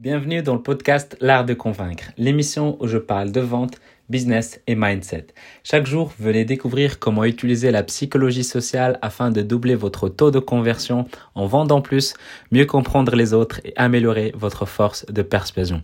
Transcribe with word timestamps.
Bienvenue 0.00 0.42
dans 0.42 0.54
le 0.54 0.62
podcast 0.62 1.14
L'Art 1.20 1.44
de 1.44 1.52
Convaincre, 1.52 2.04
l'émission 2.16 2.78
où 2.80 2.86
je 2.86 2.96
parle 2.96 3.32
de 3.32 3.40
vente, 3.42 3.78
business 4.08 4.58
et 4.66 4.74
mindset. 4.74 5.26
Chaque 5.62 5.84
jour, 5.84 6.14
venez 6.18 6.46
découvrir 6.46 6.98
comment 6.98 7.24
utiliser 7.24 7.70
la 7.70 7.82
psychologie 7.82 8.42
sociale 8.42 8.98
afin 9.02 9.30
de 9.30 9.42
doubler 9.42 9.74
votre 9.74 10.08
taux 10.08 10.30
de 10.30 10.38
conversion 10.38 11.04
en 11.34 11.44
vendant 11.44 11.82
plus, 11.82 12.14
mieux 12.50 12.64
comprendre 12.64 13.14
les 13.14 13.34
autres 13.34 13.60
et 13.62 13.74
améliorer 13.76 14.32
votre 14.34 14.64
force 14.64 15.04
de 15.04 15.20
persuasion. 15.20 15.82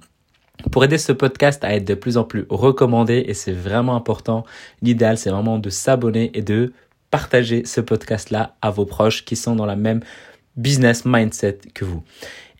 Pour 0.73 0.83
aider 0.83 0.97
ce 0.97 1.13
podcast 1.13 1.63
à 1.63 1.75
être 1.75 1.87
de 1.87 1.93
plus 1.93 2.17
en 2.17 2.25
plus 2.25 2.47
recommandé, 2.49 3.23
et 3.29 3.35
c'est 3.35 3.53
vraiment 3.53 3.97
important, 3.97 4.47
l'idéal 4.81 5.19
c'est 5.19 5.29
vraiment 5.29 5.59
de 5.59 5.69
s'abonner 5.69 6.31
et 6.33 6.41
de 6.41 6.73
partager 7.11 7.67
ce 7.67 7.83
podcast-là 7.83 8.57
à 8.63 8.71
vos 8.71 8.87
proches 8.87 9.27
qui 9.27 9.37
sont 9.37 9.57
dans 9.57 9.67
la 9.67 9.77
même 9.77 10.01
business 10.57 11.05
mindset 11.05 11.59
que 11.75 11.85
vous. 11.85 12.03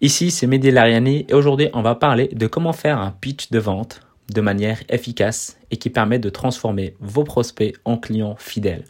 Ici, 0.03 0.31
c'est 0.31 0.47
Mehdi 0.47 0.71
Lariani 0.71 1.25
et 1.27 1.33
aujourd'hui, 1.33 1.71
on 1.73 1.81
va 1.81 1.95
parler 1.95 2.29
de 2.29 2.47
comment 2.47 2.75
faire 2.75 2.99
un 2.99 3.13
pitch 3.13 3.51
de 3.51 3.59
vente 3.59 4.03
de 4.31 4.43
manière 4.43 4.83
efficace 4.91 5.57
et 5.71 5.79
qui 5.79 5.89
permet 5.89 6.19
de 6.19 6.29
transformer 6.29 6.95
vos 7.01 7.25
prospects 7.25 7.75
en 7.87 7.97
clients 7.97 8.37
fidèles. 8.39 8.85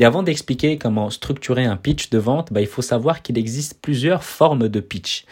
Et 0.00 0.04
avant 0.04 0.24
d'expliquer 0.24 0.76
comment 0.76 1.08
structurer 1.08 1.66
un 1.66 1.76
pitch 1.76 2.10
de 2.10 2.18
vente, 2.18 2.52
bah, 2.52 2.60
il 2.60 2.66
faut 2.66 2.82
savoir 2.82 3.22
qu'il 3.22 3.38
existe 3.38 3.80
plusieurs 3.80 4.24
formes 4.24 4.68
de 4.68 4.80
pitch. 4.80 5.24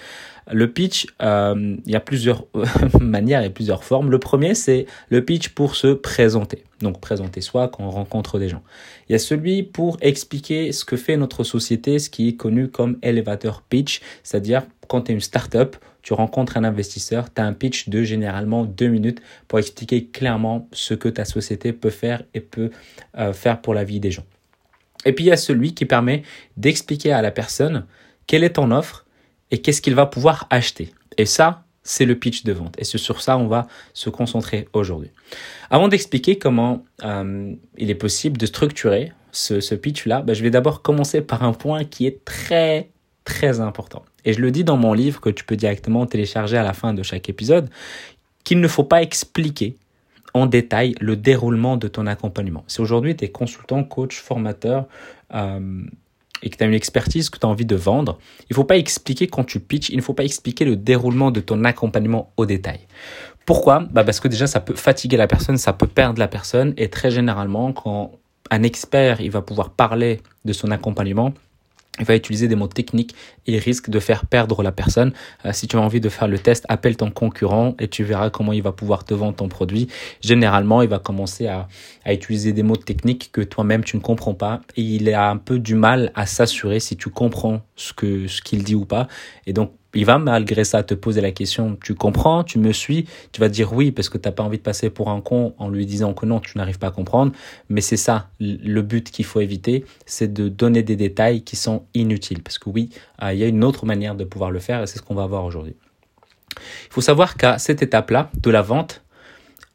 Le 0.51 0.71
pitch, 0.71 1.07
euh, 1.21 1.77
il 1.85 1.93
y 1.93 1.97
a 1.97 2.01
plusieurs 2.01 2.47
manières 3.01 3.43
et 3.43 3.51
plusieurs 3.51 3.85
formes. 3.85 4.11
Le 4.11 4.19
premier, 4.19 4.55
c'est 4.55 4.87
le 5.11 5.25
pitch 5.25 5.51
pour 5.51 5.75
se 5.75 5.89
présenter. 5.89 6.65
Donc 6.81 7.01
présenter 7.01 7.41
soi 7.41 7.69
quand 7.69 7.85
on 7.85 7.91
rencontre 7.91 8.39
des 8.39 8.49
gens. 8.49 8.63
Il 9.09 9.13
y 9.13 9.15
a 9.15 9.19
celui 9.19 9.63
pour 9.63 9.99
expliquer 10.01 10.73
ce 10.73 10.85
que 10.85 10.97
fait 10.97 11.17
notre 11.17 11.45
société, 11.45 11.99
ce 11.99 12.09
qui 12.09 12.29
est 12.29 12.37
connu 12.37 12.69
comme 12.69 12.99
elevator 13.03 13.63
pitch, 13.63 14.01
c'est-à-dire 14.23 14.63
quand 14.87 15.03
tu 15.03 15.13
es 15.13 15.15
une 15.15 15.21
startup, 15.21 15.77
tu 16.03 16.15
rencontres 16.15 16.57
un 16.57 16.65
investisseur, 16.65 17.33
tu 17.33 17.41
as 17.41 17.45
un 17.45 17.53
pitch 17.53 17.89
de 17.89 18.03
généralement 18.03 18.65
deux 18.65 18.89
minutes 18.89 19.21
pour 19.49 19.59
expliquer 19.59 20.07
clairement 20.07 20.69
ce 20.73 20.95
que 20.95 21.09
ta 21.09 21.25
société 21.25 21.73
peut 21.73 21.91
faire 21.91 22.23
et 22.33 22.41
peut 22.41 22.71
euh, 23.19 23.33
faire 23.33 23.61
pour 23.61 23.75
la 23.75 23.85
vie 23.85 24.01
des 24.01 24.11
gens. 24.11 24.25
Et 25.05 25.13
puis 25.13 25.25
il 25.25 25.29
y 25.29 25.33
a 25.33 25.37
celui 25.37 25.75
qui 25.75 25.85
permet 25.85 26.23
d'expliquer 26.57 27.13
à 27.13 27.23
la 27.23 27.31
personne 27.31 27.85
quelle 28.27 28.45
est 28.45 28.55
ton 28.55 28.71
offre 28.71 29.05
et 29.51 29.59
qu'est-ce 29.61 29.83
qu'il 29.83 29.95
va 29.95 30.07
pouvoir 30.07 30.47
acheter. 30.51 30.93
Et 31.17 31.27
ça, 31.27 31.65
c'est 31.83 32.05
le 32.05 32.17
pitch 32.17 32.45
de 32.45 32.53
vente. 32.53 32.75
Et 32.79 32.85
c'est 32.85 32.99
sur 32.99 33.23
ça 33.23 33.39
on 33.39 33.47
va 33.47 33.67
se 33.95 34.11
concentrer 34.11 34.69
aujourd'hui. 34.73 35.11
Avant 35.71 35.89
d'expliquer 35.89 36.39
comment 36.39 36.85
euh, 37.05 37.55
il 37.77 37.91
est 37.91 37.95
possible 37.95 38.37
de 38.37 38.47
structurer 38.47 39.13
ce, 39.33 39.75
pitch-là, 39.75 40.23
bah, 40.23 40.35
je 40.35 40.43
vais 40.43 40.51
d'abord 40.51 40.83
commencer 40.83 41.21
par 41.21 41.43
un 41.43 41.53
point 41.53 41.85
qui 41.85 42.07
est 42.07 42.25
très 42.25 42.91
très 43.25 43.61
important. 43.61 44.05
Et 44.25 44.33
je 44.33 44.41
le 44.41 44.51
dis 44.51 44.65
dans 44.65 44.79
mon 44.79 44.95
livre 44.95 45.21
que 45.21 45.31
tu 45.31 45.45
peux 45.45 45.57
directement 45.57 46.07
télécharger 46.07 46.57
à 46.57 46.63
la 46.63 46.73
fin 46.73 46.95
de 46.95 47.03
chaque 47.03 47.29
épisode, 47.29 47.69
qu'il 48.43 48.61
ne 48.61 48.69
faut 48.69 48.85
pas 48.85 49.03
expliquer 49.03 49.77
en 50.35 50.47
détail 50.47 50.95
le 51.01 51.17
déroulement 51.17 51.77
de 51.77 51.89
ton 51.89 52.07
accompagnement. 52.07 52.65
Si 52.67 52.81
aujourd'hui 52.81 53.17
tu 53.17 53.25
es 53.25 53.29
consultant, 53.29 53.85
coach, 53.85 54.19
formateur, 54.19 54.87
euh, 55.35 55.83
et 56.43 56.51
que 56.51 56.57
tu 56.57 56.65
as 56.65 56.67
une 56.67 56.75
expertise 56.75 57.31
que 57.31 57.39
tu 57.39 57.47
as 57.47 57.49
envie 57.49 57.67
de 57.67 57.77
vendre, 57.77 58.19
il 58.43 58.53
ne 58.53 58.55
faut 58.55 58.65
pas 58.65 58.77
expliquer 58.77 59.27
quand 59.27 59.45
tu 59.45 59.61
pitches, 59.61 59.91
il 59.91 59.97
ne 59.97 60.03
faut 60.03 60.15
pas 60.15 60.25
expliquer 60.25 60.65
le 60.65 60.77
déroulement 60.77 61.31
de 61.31 61.41
ton 61.41 61.65
accompagnement 61.65 62.33
au 62.37 62.47
détail. 62.47 62.81
Pourquoi? 63.47 63.85
Bah 63.91 64.05
Parce 64.05 64.21
que 64.21 64.29
déjà, 64.29 64.47
ça 64.47 64.61
peut 64.61 64.75
fatiguer 64.75 65.17
la 65.17 65.27
personne, 65.27 65.57
ça 65.57 65.73
peut 65.73 65.87
perdre 65.87 66.19
la 66.19 66.29
personne, 66.29 66.75
et 66.77 66.89
très 66.89 67.11
généralement, 67.11 67.73
quand 67.73 68.13
un 68.51 68.63
expert 68.63 69.21
il 69.21 69.31
va 69.31 69.43
pouvoir 69.43 69.71
parler 69.71 70.21
de 70.45 70.53
son 70.53 70.71
accompagnement, 70.71 71.33
il 71.99 72.05
va 72.05 72.17
utiliser 72.17 72.49
des 72.49 72.57
mots 72.57 72.69
techniques 72.69 73.15
et 73.47 73.59
risque 73.59 73.91
de 73.91 73.99
faire 73.99 74.27
perdre 74.27 74.63
la 74.63 74.73
personne. 74.73 75.13
Euh, 75.45 75.53
si 75.53 75.69
tu 75.69 75.77
as 75.77 75.81
envie 75.81 76.01
de 76.01 76.09
faire 76.09 76.29
le 76.29 76.39
test, 76.39 76.65
appelle 76.69 76.97
ton 76.97 77.11
concurrent 77.11 77.75
et 77.79 77.89
tu 77.89 78.05
verras 78.05 78.31
comment 78.31 78.53
il 78.53 78.63
va 78.63 78.73
pouvoir 78.73 79.05
te 79.05 79.15
vendre 79.15 79.37
ton 79.37 79.49
produit. 79.49 79.89
Généralement, 80.21 80.83
il 80.83 80.89
va 80.89 80.99
commencer 80.99 81.47
à, 81.47 81.69
utiliser 82.07 82.55
des 82.55 82.63
mots 82.63 82.77
techniques 82.77 83.31
que 83.33 83.43
toi-même 83.43 83.85
tu 83.85 83.97
ne 83.97 84.01
comprends 84.01 84.33
pas 84.33 84.63
et 84.77 84.83
il 84.83 85.13
a 85.13 85.29
un 85.29 85.37
peu 85.37 85.59
du 85.59 85.75
mal 85.75 86.11
à 86.15 86.25
s'assurer 86.25 86.81
si 86.81 86.97
tu 86.97 87.11
comprends 87.11 87.61
ce 87.77 87.93
ce 88.27 88.41
qu'il 88.41 88.65
dit 88.65 88.75
ou 88.75 88.87
pas. 88.87 89.09
Et 89.47 89.53
donc 89.53 89.73
il 89.95 90.05
va 90.05 90.19
malgré 90.19 90.65
ça 90.65 90.83
te 90.83 90.95
poser 90.95 91.21
la 91.21 91.31
question, 91.31 91.79
tu 91.83 91.95
comprends, 91.95 92.45
tu 92.45 92.59
me 92.59 92.73
suis, 92.73 93.07
tu 93.33 93.41
vas 93.41 93.49
dire 93.49 93.73
oui 93.73 93.91
parce 93.91 94.09
que 94.09 94.19
tu 94.19 94.29
n'as 94.29 94.33
pas 94.33 94.43
envie 94.43 94.59
de 94.59 94.63
passer 94.63 94.91
pour 94.91 95.09
un 95.11 95.21
con 95.21 95.55
en 95.59 95.69
lui 95.69 95.87
disant 95.87 96.13
que 96.13 96.27
non, 96.27 96.41
tu 96.41 96.59
n'arrives 96.59 96.79
pas 96.79 96.89
à 96.89 96.91
comprendre, 96.91 97.33
mais 97.69 97.81
c'est 97.81 97.97
ça 97.97 98.29
le 98.39 98.81
but 98.83 99.11
qu'il 99.11 99.25
faut 99.25 99.41
éviter, 99.41 99.85
c'est 100.05 100.33
de 100.33 100.49
donner 100.49 100.83
des 100.83 100.97
détails 100.97 101.43
qui 101.43 101.57
sont 101.57 101.85
inutiles 101.95 102.43
parce 102.43 102.59
que 102.59 102.69
oui, 102.69 102.91
euh, 103.23 103.33
il 103.33 103.39
y 103.39 103.45
a 103.45 103.47
une 103.47 103.65
autre 103.65 103.87
manière 103.87 104.15
de 104.15 104.25
pouvoir 104.25 104.51
le 104.51 104.59
faire 104.59 104.83
et 104.83 104.87
c'est 104.87 104.99
ce 104.99 105.03
qu'on 105.03 105.15
va 105.15 105.27
voir 105.27 105.45
aujourd'hui. 105.45 105.75
Il 106.57 106.93
faut 106.93 107.01
savoir 107.01 107.37
qu'à 107.37 107.59
cette 107.59 107.83
étape-là 107.83 108.31
de 108.43 108.51
la 108.51 108.63
vente, 108.63 109.03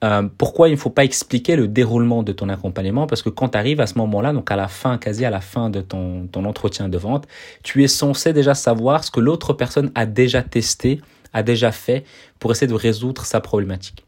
euh, 0.03 0.23
pourquoi 0.37 0.67
il 0.67 0.73
ne 0.73 0.77
faut 0.77 0.89
pas 0.89 1.05
expliquer 1.05 1.55
le 1.55 1.67
déroulement 1.67 2.23
de 2.23 2.33
ton 2.33 2.49
accompagnement? 2.49 3.07
Parce 3.07 3.21
que 3.21 3.29
quand 3.29 3.49
tu 3.49 3.57
arrives 3.57 3.79
à 3.79 3.87
ce 3.87 3.97
moment-là, 3.99 4.33
donc 4.33 4.51
à 4.51 4.57
la 4.57 4.67
fin, 4.67 4.97
quasi 4.97 5.23
à 5.23 5.29
la 5.29 5.39
fin 5.39 5.69
de 5.69 5.79
ton, 5.79 6.27
entretien 6.33 6.89
de 6.89 6.97
vente, 6.97 7.25
tu 7.63 7.83
es 7.83 7.87
censé 7.87 8.33
déjà 8.33 8.53
savoir 8.53 9.05
ce 9.05 9.11
que 9.11 9.21
l'autre 9.21 9.53
personne 9.53 9.91
a 9.95 10.05
déjà 10.05 10.43
testé, 10.43 10.99
a 11.31 11.41
déjà 11.41 11.71
fait 11.71 12.03
pour 12.39 12.51
essayer 12.51 12.67
de 12.67 12.73
résoudre 12.73 13.23
sa 13.23 13.39
problématique. 13.39 14.03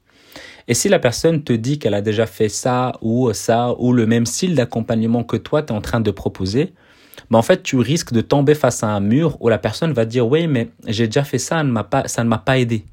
Et 0.68 0.74
si 0.74 0.90
la 0.90 1.00
personne 1.00 1.44
te 1.44 1.54
dit 1.54 1.80
qu'elle 1.80 1.94
a 1.94 2.02
déjà 2.02 2.26
fait 2.26 2.50
ça 2.50 2.94
ou 3.02 3.32
ça 3.32 3.74
ou 3.78 3.94
le 3.94 4.06
même 4.06 4.26
style 4.26 4.56
d'accompagnement 4.56 5.24
que 5.24 5.38
toi, 5.38 5.64
tu 5.64 5.72
es 5.72 5.76
en 5.76 5.82
train 5.82 6.02
de 6.02 6.12
proposer, 6.12 6.74
ben 7.32 7.40
en 7.40 7.42
fait, 7.42 7.64
tu 7.64 7.78
risques 7.78 8.12
de 8.12 8.22
tomber 8.22 8.56
face 8.56 8.84
à 8.84 8.88
un 8.88 9.00
mur 9.00 9.38
où 9.40 9.48
la 9.48 9.60
personne 9.60 9.94
va 9.94 10.04
dire 10.04 10.28
oui, 10.28 10.48
mais 10.48 10.70
j'ai 10.88 11.06
déjà 11.06 11.24
fait 11.24 11.38
ça, 11.38 11.64
ça 12.08 12.24
ne 12.24 12.30
m'a 12.30 12.38
pas 12.38 12.58
aidé. 12.60 12.84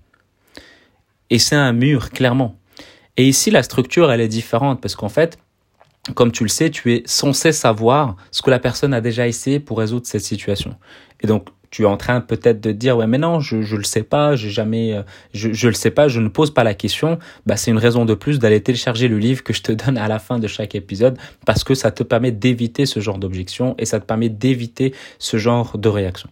Et 1.31 1.39
c'est 1.39 1.57
un 1.57 1.73
mur, 1.73 2.11
clairement. 2.11 2.57
Et 3.17 3.29
ici, 3.29 3.51
la 3.51 3.63
structure, 3.63 4.11
elle 4.11 4.21
est 4.21 4.29
différente 4.29 4.81
parce 4.81 4.97
qu'en 4.97 5.09
fait, 5.09 5.39
comme 6.15 6.33
tu 6.33 6.43
le 6.43 6.49
sais, 6.49 6.71
tu 6.71 6.95
es 6.95 7.03
censé 7.07 7.53
savoir 7.53 8.17
ce 8.31 8.43
que 8.43 8.51
la 8.51 8.59
personne 8.59 8.95
a 8.95 9.01
déjà 9.01 9.29
essayé 9.29 9.61
pour 9.61 9.79
résoudre 9.79 10.07
cette 10.07 10.23
situation. 10.23 10.75
Et 11.21 11.27
donc, 11.27 11.49
tu 11.73 11.83
es 11.83 11.87
en 11.87 11.97
train 11.97 12.21
peut-être 12.21 12.61
de 12.61 12.71
dire 12.71 12.99
ouais 12.99 13.07
mais 13.07 13.17
non 13.17 13.41
je 13.41 13.63
je 13.63 13.77
le 13.77 13.83
sais 13.83 14.03
pas 14.03 14.37
j'ai 14.37 14.51
jamais 14.51 14.93
euh, 14.93 15.03
je 15.33 15.55
je 15.55 15.69
le 15.69 15.75
sais 15.75 15.91
pas 15.91 16.07
je 16.07 16.21
ne 16.21 16.29
pose 16.29 16.53
pas 16.53 16.65
la 16.65 16.75
question. 16.75 17.19
Bah 17.47 17.57
c'est 17.57 17.71
une 17.71 17.79
raison 17.79 18.05
de 18.05 18.15
plus 18.15 18.39
d'aller 18.39 18.63
télécharger 18.63 19.09
le 19.09 19.19
livre 19.19 19.43
que 19.43 19.55
je 19.55 19.63
te 19.63 19.73
donne 19.85 19.97
à 19.97 20.07
la 20.07 20.19
fin 20.19 20.39
de 20.39 20.47
chaque 20.47 20.75
épisode 20.75 21.19
parce 21.47 21.65
que 21.65 21.75
ça 21.75 21.91
te 21.91 22.03
permet 22.03 22.31
d'éviter 22.31 22.85
ce 22.85 23.01
genre 23.01 23.19
d'objection 23.19 23.75
et 23.79 23.87
ça 23.87 23.99
te 23.99 24.05
permet 24.05 24.29
d'éviter 24.29 24.95
ce 25.19 25.39
genre 25.39 25.79
de 25.79 25.89
réaction. 25.89 26.29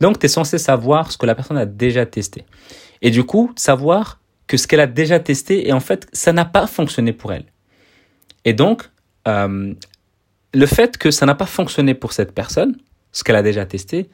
Donc 0.00 0.20
tu 0.20 0.26
es 0.26 0.28
censé 0.28 0.58
savoir 0.58 1.10
ce 1.10 1.18
que 1.18 1.26
la 1.26 1.34
personne 1.34 1.58
a 1.58 1.66
déjà 1.66 2.06
testé. 2.06 2.44
Et 3.02 3.10
du 3.10 3.24
coup 3.24 3.52
savoir 3.56 4.20
que 4.46 4.56
ce 4.56 4.66
qu'elle 4.66 4.80
a 4.80 4.86
déjà 4.86 5.20
testé 5.20 5.68
et 5.68 5.72
en 5.72 5.80
fait 5.80 6.06
ça 6.12 6.32
n'a 6.32 6.44
pas 6.44 6.66
fonctionné 6.66 7.12
pour 7.12 7.32
elle. 7.32 7.46
Et 8.44 8.52
donc 8.52 8.90
euh, 9.26 9.74
le 10.52 10.66
fait 10.66 10.98
que 10.98 11.10
ça 11.10 11.26
n'a 11.26 11.34
pas 11.34 11.46
fonctionné 11.46 11.94
pour 11.94 12.12
cette 12.12 12.32
personne, 12.32 12.76
ce 13.12 13.24
qu'elle 13.24 13.36
a 13.36 13.42
déjà 13.42 13.66
testé, 13.66 14.08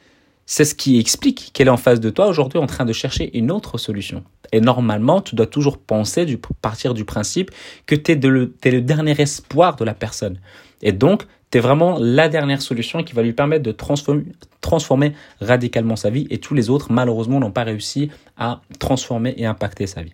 c'est 0.45 0.65
ce 0.65 0.75
qui 0.75 0.99
explique 0.99 1.51
qu'elle 1.53 1.67
est 1.67 1.71
en 1.71 1.77
face 1.77 1.99
de 1.99 2.09
toi 2.09 2.27
aujourd'hui 2.27 2.59
en 2.59 2.65
train 2.65 2.85
de 2.85 2.93
chercher 2.93 3.37
une 3.37 3.51
autre 3.51 3.77
solution. 3.77 4.23
Et 4.51 4.59
normalement, 4.59 5.21
tu 5.21 5.35
dois 5.35 5.47
toujours 5.47 5.77
penser, 5.77 6.25
du, 6.25 6.37
partir 6.37 6.93
du 6.93 7.05
principe 7.05 7.51
que 7.85 7.95
tu 7.95 8.11
es, 8.11 8.15
le 8.15 8.81
dernier 8.81 9.19
espoir 9.21 9.75
de 9.75 9.85
la 9.85 9.93
personne. 9.93 10.39
Et 10.81 10.91
donc, 10.91 11.23
tu 11.51 11.57
es 11.57 11.61
vraiment 11.61 11.97
la 11.99 12.27
dernière 12.27 12.61
solution 12.61 13.03
qui 13.03 13.13
va 13.13 13.21
lui 13.21 13.33
permettre 13.33 13.63
de 13.63 13.71
transformer 13.71 15.13
radicalement 15.39 15.95
sa 15.95 16.09
vie 16.09 16.27
et 16.29 16.39
tous 16.39 16.53
les 16.53 16.69
autres, 16.69 16.91
malheureusement, 16.91 17.39
n'ont 17.39 17.51
pas 17.51 17.63
réussi 17.63 18.09
à 18.37 18.61
transformer 18.79 19.33
et 19.37 19.45
impacter 19.45 19.87
sa 19.87 20.01
vie. 20.01 20.13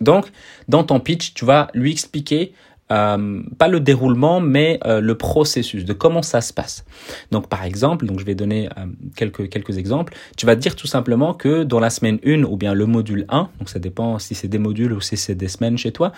Donc, 0.00 0.26
dans 0.68 0.84
ton 0.84 1.00
pitch, 1.00 1.34
tu 1.34 1.44
vas 1.44 1.68
lui 1.74 1.92
expliquer 1.92 2.52
euh, 2.92 3.42
pas 3.58 3.66
le 3.66 3.80
déroulement, 3.80 4.40
mais 4.40 4.78
euh, 4.86 5.00
le 5.00 5.16
processus 5.16 5.84
de 5.84 5.92
comment 5.92 6.22
ça 6.22 6.40
se 6.40 6.52
passe. 6.52 6.84
Donc, 7.32 7.48
par 7.48 7.64
exemple, 7.64 8.06
donc 8.06 8.20
je 8.20 8.24
vais 8.24 8.36
donner 8.36 8.68
euh, 8.78 8.86
quelques 9.16 9.48
quelques 9.48 9.76
exemples. 9.76 10.14
Tu 10.36 10.46
vas 10.46 10.54
dire 10.54 10.76
tout 10.76 10.86
simplement 10.86 11.34
que 11.34 11.64
dans 11.64 11.80
la 11.80 11.90
semaine 11.90 12.20
1 12.24 12.44
ou 12.44 12.56
bien 12.56 12.74
le 12.74 12.86
module 12.86 13.26
1, 13.28 13.48
donc 13.58 13.68
ça 13.68 13.80
dépend 13.80 14.20
si 14.20 14.36
c'est 14.36 14.46
des 14.46 14.58
modules 14.58 14.92
ou 14.92 15.00
si 15.00 15.16
c'est 15.16 15.34
des 15.34 15.48
semaines 15.48 15.76
chez 15.76 15.90
toi. 15.90 16.12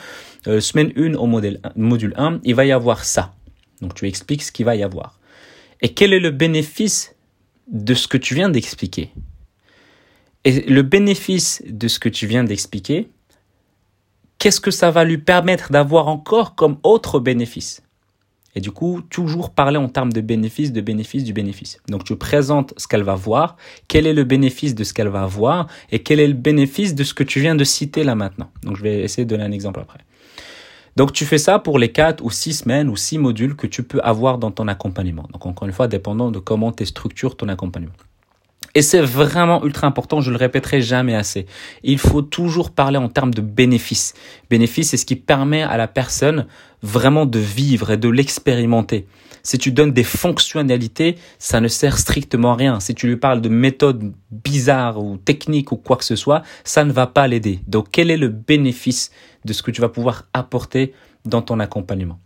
semaine 0.44 0.92
1 0.94 1.14
au 1.14 1.26
module 1.26 2.12
1, 2.16 2.40
il 2.44 2.54
va 2.54 2.66
y 2.66 2.72
avoir 2.72 3.04
ça. 3.04 3.32
Donc, 3.80 3.94
tu 3.94 4.06
expliques 4.06 4.42
ce 4.42 4.52
qu'il 4.52 4.66
va 4.66 4.76
y 4.76 4.82
avoir. 4.82 5.18
Et 5.80 5.94
quel 5.94 6.12
est 6.12 6.20
le 6.20 6.30
bénéfice 6.30 7.14
de 7.70 7.94
ce 7.94 8.08
que 8.08 8.18
tu 8.18 8.34
viens 8.34 8.50
d'expliquer? 8.50 9.10
Et 10.44 10.62
le 10.62 10.82
bénéfice 10.82 11.62
de 11.66 11.88
ce 11.88 11.98
que 11.98 12.08
tu 12.08 12.26
viens 12.26 12.44
d'expliquer, 12.44 13.08
qu'est-ce 14.38 14.60
que 14.60 14.70
ça 14.70 14.90
va 14.90 15.04
lui 15.04 15.18
permettre 15.18 15.70
d'avoir 15.72 16.08
encore 16.08 16.54
comme 16.54 16.78
autre 16.82 17.20
bénéfice? 17.20 17.82
Et 18.54 18.60
du 18.60 18.70
coup, 18.72 19.02
toujours 19.02 19.50
parler 19.50 19.76
en 19.76 19.88
termes 19.88 20.12
de 20.12 20.20
bénéfice, 20.20 20.72
de 20.72 20.80
bénéfice, 20.80 21.22
du 21.22 21.32
bénéfice. 21.32 21.80
Donc 21.88 22.04
tu 22.04 22.16
présentes 22.16 22.74
ce 22.76 22.88
qu'elle 22.88 23.02
va 23.02 23.14
voir, 23.14 23.56
quel 23.86 24.06
est 24.06 24.14
le 24.14 24.24
bénéfice 24.24 24.74
de 24.74 24.84
ce 24.84 24.94
qu'elle 24.94 25.08
va 25.08 25.26
voir, 25.26 25.68
et 25.92 26.02
quel 26.02 26.18
est 26.18 26.26
le 26.26 26.34
bénéfice 26.34 26.94
de 26.94 27.04
ce 27.04 27.14
que 27.14 27.22
tu 27.22 27.40
viens 27.40 27.54
de 27.54 27.64
citer 27.64 28.04
là 28.04 28.14
maintenant. 28.14 28.50
Donc 28.62 28.76
je 28.76 28.82
vais 28.82 29.00
essayer 29.02 29.24
de 29.24 29.30
donner 29.30 29.44
un 29.44 29.52
exemple 29.52 29.80
après. 29.80 30.00
Donc 30.96 31.12
tu 31.12 31.24
fais 31.24 31.38
ça 31.38 31.60
pour 31.60 31.78
les 31.78 31.92
quatre 31.92 32.24
ou 32.24 32.30
six 32.30 32.54
semaines 32.54 32.88
ou 32.88 32.96
six 32.96 33.18
modules 33.18 33.54
que 33.54 33.68
tu 33.68 33.84
peux 33.84 34.00
avoir 34.00 34.38
dans 34.38 34.50
ton 34.50 34.66
accompagnement. 34.66 35.28
Donc 35.32 35.46
encore 35.46 35.68
une 35.68 35.74
fois, 35.74 35.86
dépendant 35.86 36.32
de 36.32 36.40
comment 36.40 36.72
tu 36.72 36.84
structures 36.86 37.36
ton 37.36 37.48
accompagnement. 37.48 37.92
Et 38.74 38.82
c'est 38.82 39.00
vraiment 39.00 39.64
ultra 39.64 39.86
important, 39.86 40.20
je 40.20 40.30
le 40.30 40.36
répéterai 40.36 40.82
jamais 40.82 41.14
assez. 41.14 41.46
Il 41.82 41.98
faut 41.98 42.22
toujours 42.22 42.70
parler 42.70 42.98
en 42.98 43.08
termes 43.08 43.32
de 43.32 43.40
bénéfices. 43.40 44.14
Bénéfice, 44.50 44.90
c'est 44.90 44.96
ce 44.96 45.06
qui 45.06 45.16
permet 45.16 45.62
à 45.62 45.76
la 45.76 45.88
personne 45.88 46.46
vraiment 46.82 47.26
de 47.26 47.38
vivre 47.38 47.90
et 47.90 47.96
de 47.96 48.08
l'expérimenter. 48.08 49.06
Si 49.42 49.56
tu 49.58 49.72
donnes 49.72 49.92
des 49.92 50.04
fonctionnalités, 50.04 51.16
ça 51.38 51.60
ne 51.60 51.68
sert 51.68 51.98
strictement 51.98 52.52
à 52.52 52.56
rien. 52.56 52.80
Si 52.80 52.94
tu 52.94 53.06
lui 53.06 53.16
parles 53.16 53.40
de 53.40 53.48
méthodes 53.48 54.12
bizarres 54.30 55.02
ou 55.02 55.16
techniques 55.16 55.72
ou 55.72 55.76
quoi 55.76 55.96
que 55.96 56.04
ce 56.04 56.16
soit, 56.16 56.42
ça 56.64 56.84
ne 56.84 56.92
va 56.92 57.06
pas 57.06 57.26
l'aider. 57.26 57.60
Donc 57.66 57.86
quel 57.90 58.10
est 58.10 58.16
le 58.16 58.28
bénéfice 58.28 59.10
de 59.44 59.52
ce 59.52 59.62
que 59.62 59.70
tu 59.70 59.80
vas 59.80 59.88
pouvoir 59.88 60.26
apporter 60.34 60.92
dans 61.24 61.40
ton 61.40 61.60
accompagnement? 61.60 62.18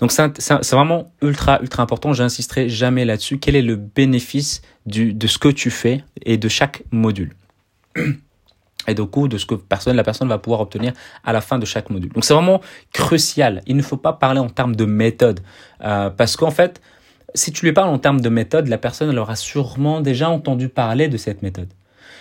Donc 0.00 0.12
c'est 0.12 0.74
vraiment 0.74 1.12
ultra, 1.22 1.60
ultra 1.60 1.82
important. 1.82 2.12
J'insisterai 2.12 2.68
jamais 2.68 3.04
là-dessus. 3.04 3.38
Quel 3.38 3.56
est 3.56 3.62
le 3.62 3.76
bénéfice 3.76 4.62
de 4.86 5.26
ce 5.26 5.38
que 5.38 5.48
tu 5.48 5.70
fais 5.70 6.04
et 6.24 6.36
de 6.36 6.48
chaque 6.48 6.82
module? 6.90 7.32
Et 8.86 8.94
du 8.94 9.04
coup 9.04 9.28
de 9.28 9.38
ce 9.38 9.46
que 9.46 9.54
la 9.86 10.04
personne 10.04 10.28
va 10.28 10.38
pouvoir 10.38 10.60
obtenir 10.60 10.92
à 11.24 11.32
la 11.32 11.40
fin 11.40 11.58
de 11.58 11.64
chaque 11.64 11.90
module. 11.90 12.12
Donc 12.12 12.24
c'est 12.24 12.34
vraiment 12.34 12.60
crucial. 12.92 13.62
Il 13.66 13.76
ne 13.76 13.82
faut 13.82 13.96
pas 13.96 14.12
parler 14.12 14.40
en 14.40 14.50
termes 14.50 14.76
de 14.76 14.84
méthode 14.84 15.40
euh, 15.82 16.10
parce 16.10 16.36
qu'en 16.36 16.50
fait, 16.50 16.82
si 17.34 17.52
tu 17.52 17.64
lui 17.64 17.72
parles 17.72 17.88
en 17.88 17.98
termes 17.98 18.20
de 18.20 18.28
méthode, 18.28 18.68
la 18.68 18.78
personne 18.78 19.10
elle 19.10 19.18
aura 19.18 19.36
sûrement 19.36 20.00
déjà 20.00 20.28
entendu 20.28 20.68
parler 20.68 21.08
de 21.08 21.16
cette 21.16 21.42
méthode. 21.42 21.68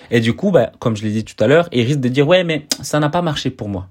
Et 0.09 0.19
du 0.19 0.33
coup, 0.35 0.51
bah, 0.51 0.71
comme 0.79 0.95
je 0.95 1.03
l'ai 1.03 1.11
dit 1.11 1.25
tout 1.25 1.41
à 1.43 1.47
l'heure, 1.47 1.67
il 1.71 1.85
risque 1.85 1.99
de 1.99 2.09
dire 2.09 2.27
ouais 2.27 2.43
mais 2.43 2.65
ça 2.81 2.99
n'a 2.99 3.09
pas 3.09 3.21
marché 3.21 3.49
pour 3.49 3.67
moi. 3.67 3.89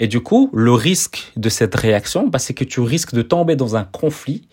Et 0.00 0.08
du 0.08 0.20
coup, 0.20 0.50
le 0.54 0.72
risque 0.72 1.30
de 1.36 1.50
cette 1.50 1.74
réaction, 1.74 2.26
bah, 2.26 2.38
c'est 2.38 2.54
que 2.54 2.64
tu 2.64 2.80
risques 2.80 3.14
de 3.14 3.22
tomber 3.22 3.54
dans 3.54 3.76
un 3.76 3.84
conflit. 3.84 4.48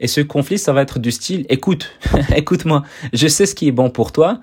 Et 0.00 0.08
ce 0.08 0.20
conflit, 0.20 0.58
ça 0.58 0.72
va 0.72 0.82
être 0.82 0.98
du 0.98 1.12
style, 1.12 1.46
écoute, 1.48 1.92
écoute-moi, 2.36 2.82
je 3.12 3.28
sais 3.28 3.46
ce 3.46 3.54
qui 3.54 3.68
est 3.68 3.72
bon 3.72 3.88
pour 3.90 4.10
toi. 4.10 4.40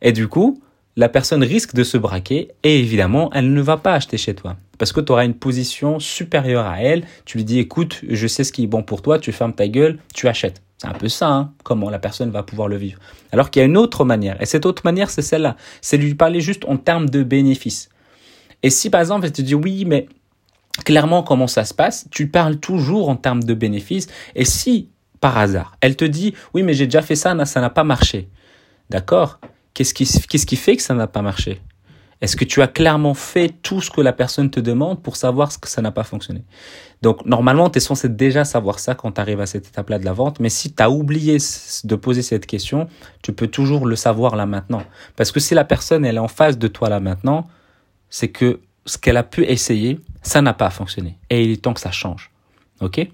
Et 0.00 0.12
du 0.12 0.26
coup, 0.26 0.62
la 0.96 1.10
personne 1.10 1.44
risque 1.44 1.74
de 1.74 1.84
se 1.84 1.98
braquer 1.98 2.48
et 2.62 2.78
évidemment, 2.78 3.30
elle 3.34 3.52
ne 3.52 3.60
va 3.60 3.76
pas 3.76 3.92
acheter 3.92 4.16
chez 4.16 4.34
toi. 4.34 4.56
Parce 4.78 4.92
que 4.92 5.02
tu 5.02 5.12
auras 5.12 5.26
une 5.26 5.34
position 5.34 5.98
supérieure 5.98 6.64
à 6.64 6.80
elle. 6.80 7.04
Tu 7.26 7.36
lui 7.36 7.44
dis, 7.44 7.58
écoute, 7.58 8.00
je 8.08 8.26
sais 8.26 8.44
ce 8.44 8.52
qui 8.52 8.64
est 8.64 8.66
bon 8.66 8.82
pour 8.82 9.02
toi, 9.02 9.18
tu 9.18 9.32
fermes 9.32 9.52
ta 9.52 9.68
gueule, 9.68 9.98
tu 10.14 10.28
achètes. 10.28 10.62
C'est 10.78 10.88
un 10.88 10.94
peu 10.94 11.08
ça, 11.08 11.28
hein, 11.28 11.52
comment 11.62 11.90
la 11.90 11.98
personne 11.98 12.30
va 12.30 12.42
pouvoir 12.42 12.68
le 12.68 12.78
vivre. 12.78 12.98
Alors 13.32 13.50
qu'il 13.50 13.60
y 13.60 13.62
a 13.62 13.66
une 13.66 13.76
autre 13.76 14.06
manière. 14.06 14.40
Et 14.40 14.46
cette 14.46 14.64
autre 14.64 14.80
manière, 14.86 15.10
c'est 15.10 15.20
celle-là. 15.20 15.56
C'est 15.82 15.98
lui 15.98 16.14
parler 16.14 16.40
juste 16.40 16.64
en 16.64 16.78
termes 16.78 17.10
de 17.10 17.22
bénéfices. 17.22 17.90
Et 18.62 18.70
si 18.70 18.90
par 18.90 19.00
exemple, 19.00 19.26
elle 19.26 19.32
te 19.32 19.42
dit 19.42 19.54
oui, 19.54 19.84
mais 19.86 20.08
clairement 20.84 21.22
comment 21.22 21.46
ça 21.46 21.64
se 21.64 21.74
passe, 21.74 22.06
tu 22.10 22.28
parles 22.28 22.58
toujours 22.58 23.08
en 23.08 23.16
termes 23.16 23.42
de 23.42 23.54
bénéfices. 23.54 24.08
Et 24.34 24.44
si 24.44 24.88
par 25.20 25.36
hasard, 25.38 25.76
elle 25.80 25.96
te 25.96 26.04
dit 26.04 26.34
oui, 26.54 26.62
mais 26.62 26.74
j'ai 26.74 26.86
déjà 26.86 27.02
fait 27.02 27.16
ça, 27.16 27.44
ça 27.44 27.60
n'a 27.60 27.70
pas 27.70 27.84
marché. 27.84 28.28
D'accord? 28.88 29.38
Qu'est-ce 29.74 29.94
qui, 29.94 30.04
qu'est-ce 30.04 30.46
qui 30.46 30.56
fait 30.56 30.76
que 30.76 30.82
ça 30.82 30.94
n'a 30.94 31.06
pas 31.06 31.22
marché? 31.22 31.60
Est-ce 32.20 32.36
que 32.36 32.44
tu 32.44 32.60
as 32.60 32.68
clairement 32.68 33.14
fait 33.14 33.48
tout 33.62 33.80
ce 33.80 33.90
que 33.90 34.02
la 34.02 34.12
personne 34.12 34.50
te 34.50 34.60
demande 34.60 35.02
pour 35.02 35.16
savoir 35.16 35.50
ce 35.52 35.58
que 35.58 35.68
ça 35.68 35.80
n'a 35.80 35.90
pas 35.90 36.04
fonctionné? 36.04 36.44
Donc 37.00 37.24
normalement, 37.24 37.70
tu 37.70 37.78
es 37.78 37.80
censé 37.80 38.10
déjà 38.10 38.44
savoir 38.44 38.78
ça 38.78 38.94
quand 38.94 39.12
tu 39.12 39.20
arrives 39.22 39.40
à 39.40 39.46
cette 39.46 39.68
étape-là 39.68 39.98
de 39.98 40.04
la 40.04 40.12
vente. 40.12 40.38
Mais 40.38 40.50
si 40.50 40.72
tu 40.72 40.82
as 40.82 40.90
oublié 40.90 41.38
de 41.84 41.94
poser 41.94 42.20
cette 42.20 42.44
question, 42.44 42.88
tu 43.22 43.32
peux 43.32 43.46
toujours 43.46 43.86
le 43.86 43.96
savoir 43.96 44.36
là 44.36 44.44
maintenant. 44.44 44.82
Parce 45.16 45.32
que 45.32 45.40
si 45.40 45.54
la 45.54 45.64
personne 45.64 46.04
elle 46.04 46.16
est 46.16 46.20
en 46.20 46.28
face 46.28 46.58
de 46.58 46.68
toi 46.68 46.90
là 46.90 47.00
maintenant, 47.00 47.46
c'est 48.10 48.28
que 48.28 48.60
ce 48.84 48.98
qu'elle 48.98 49.16
a 49.16 49.22
pu 49.22 49.44
essayer, 49.44 50.00
ça 50.22 50.42
n'a 50.42 50.52
pas 50.52 50.70
fonctionné. 50.70 51.16
Et 51.30 51.44
il 51.44 51.50
est 51.52 51.62
temps 51.62 51.74
que 51.74 51.80
ça 51.80 51.92
change. 51.92 52.30
OK? 52.80 53.08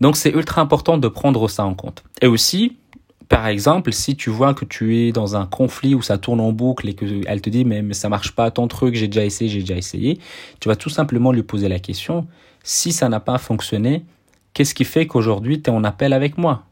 Donc 0.00 0.16
c'est 0.16 0.30
ultra 0.30 0.60
important 0.60 0.98
de 0.98 1.08
prendre 1.08 1.48
ça 1.48 1.64
en 1.64 1.74
compte. 1.74 2.04
Et 2.20 2.26
aussi, 2.26 2.76
par 3.28 3.46
exemple, 3.46 3.92
si 3.92 4.14
tu 4.14 4.30
vois 4.30 4.54
que 4.54 4.64
tu 4.64 4.96
es 4.96 5.12
dans 5.12 5.36
un 5.36 5.46
conflit 5.46 5.94
où 5.94 6.02
ça 6.02 6.18
tourne 6.18 6.40
en 6.40 6.52
boucle 6.52 6.88
et 6.88 6.94
qu'elle 6.94 7.40
te 7.40 7.50
dit 7.50 7.64
mais, 7.64 7.82
mais 7.82 7.94
ça 7.94 8.08
marche 8.08 8.32
pas 8.32 8.50
ton 8.50 8.68
truc, 8.68 8.94
j'ai 8.94 9.08
déjà 9.08 9.24
essayé, 9.24 9.50
j'ai 9.50 9.60
déjà 9.60 9.76
essayé, 9.76 10.20
tu 10.60 10.68
vas 10.68 10.76
tout 10.76 10.90
simplement 10.90 11.32
lui 11.32 11.42
poser 11.42 11.68
la 11.68 11.78
question, 11.78 12.26
si 12.62 12.92
ça 12.92 13.08
n'a 13.08 13.20
pas 13.20 13.38
fonctionné, 13.38 14.04
qu'est-ce 14.52 14.74
qui 14.74 14.84
fait 14.84 15.06
qu'aujourd'hui 15.06 15.62
tu 15.62 15.70
es 15.70 15.72
en 15.72 15.82
appel 15.82 16.12
avec 16.12 16.38
moi? 16.38 16.64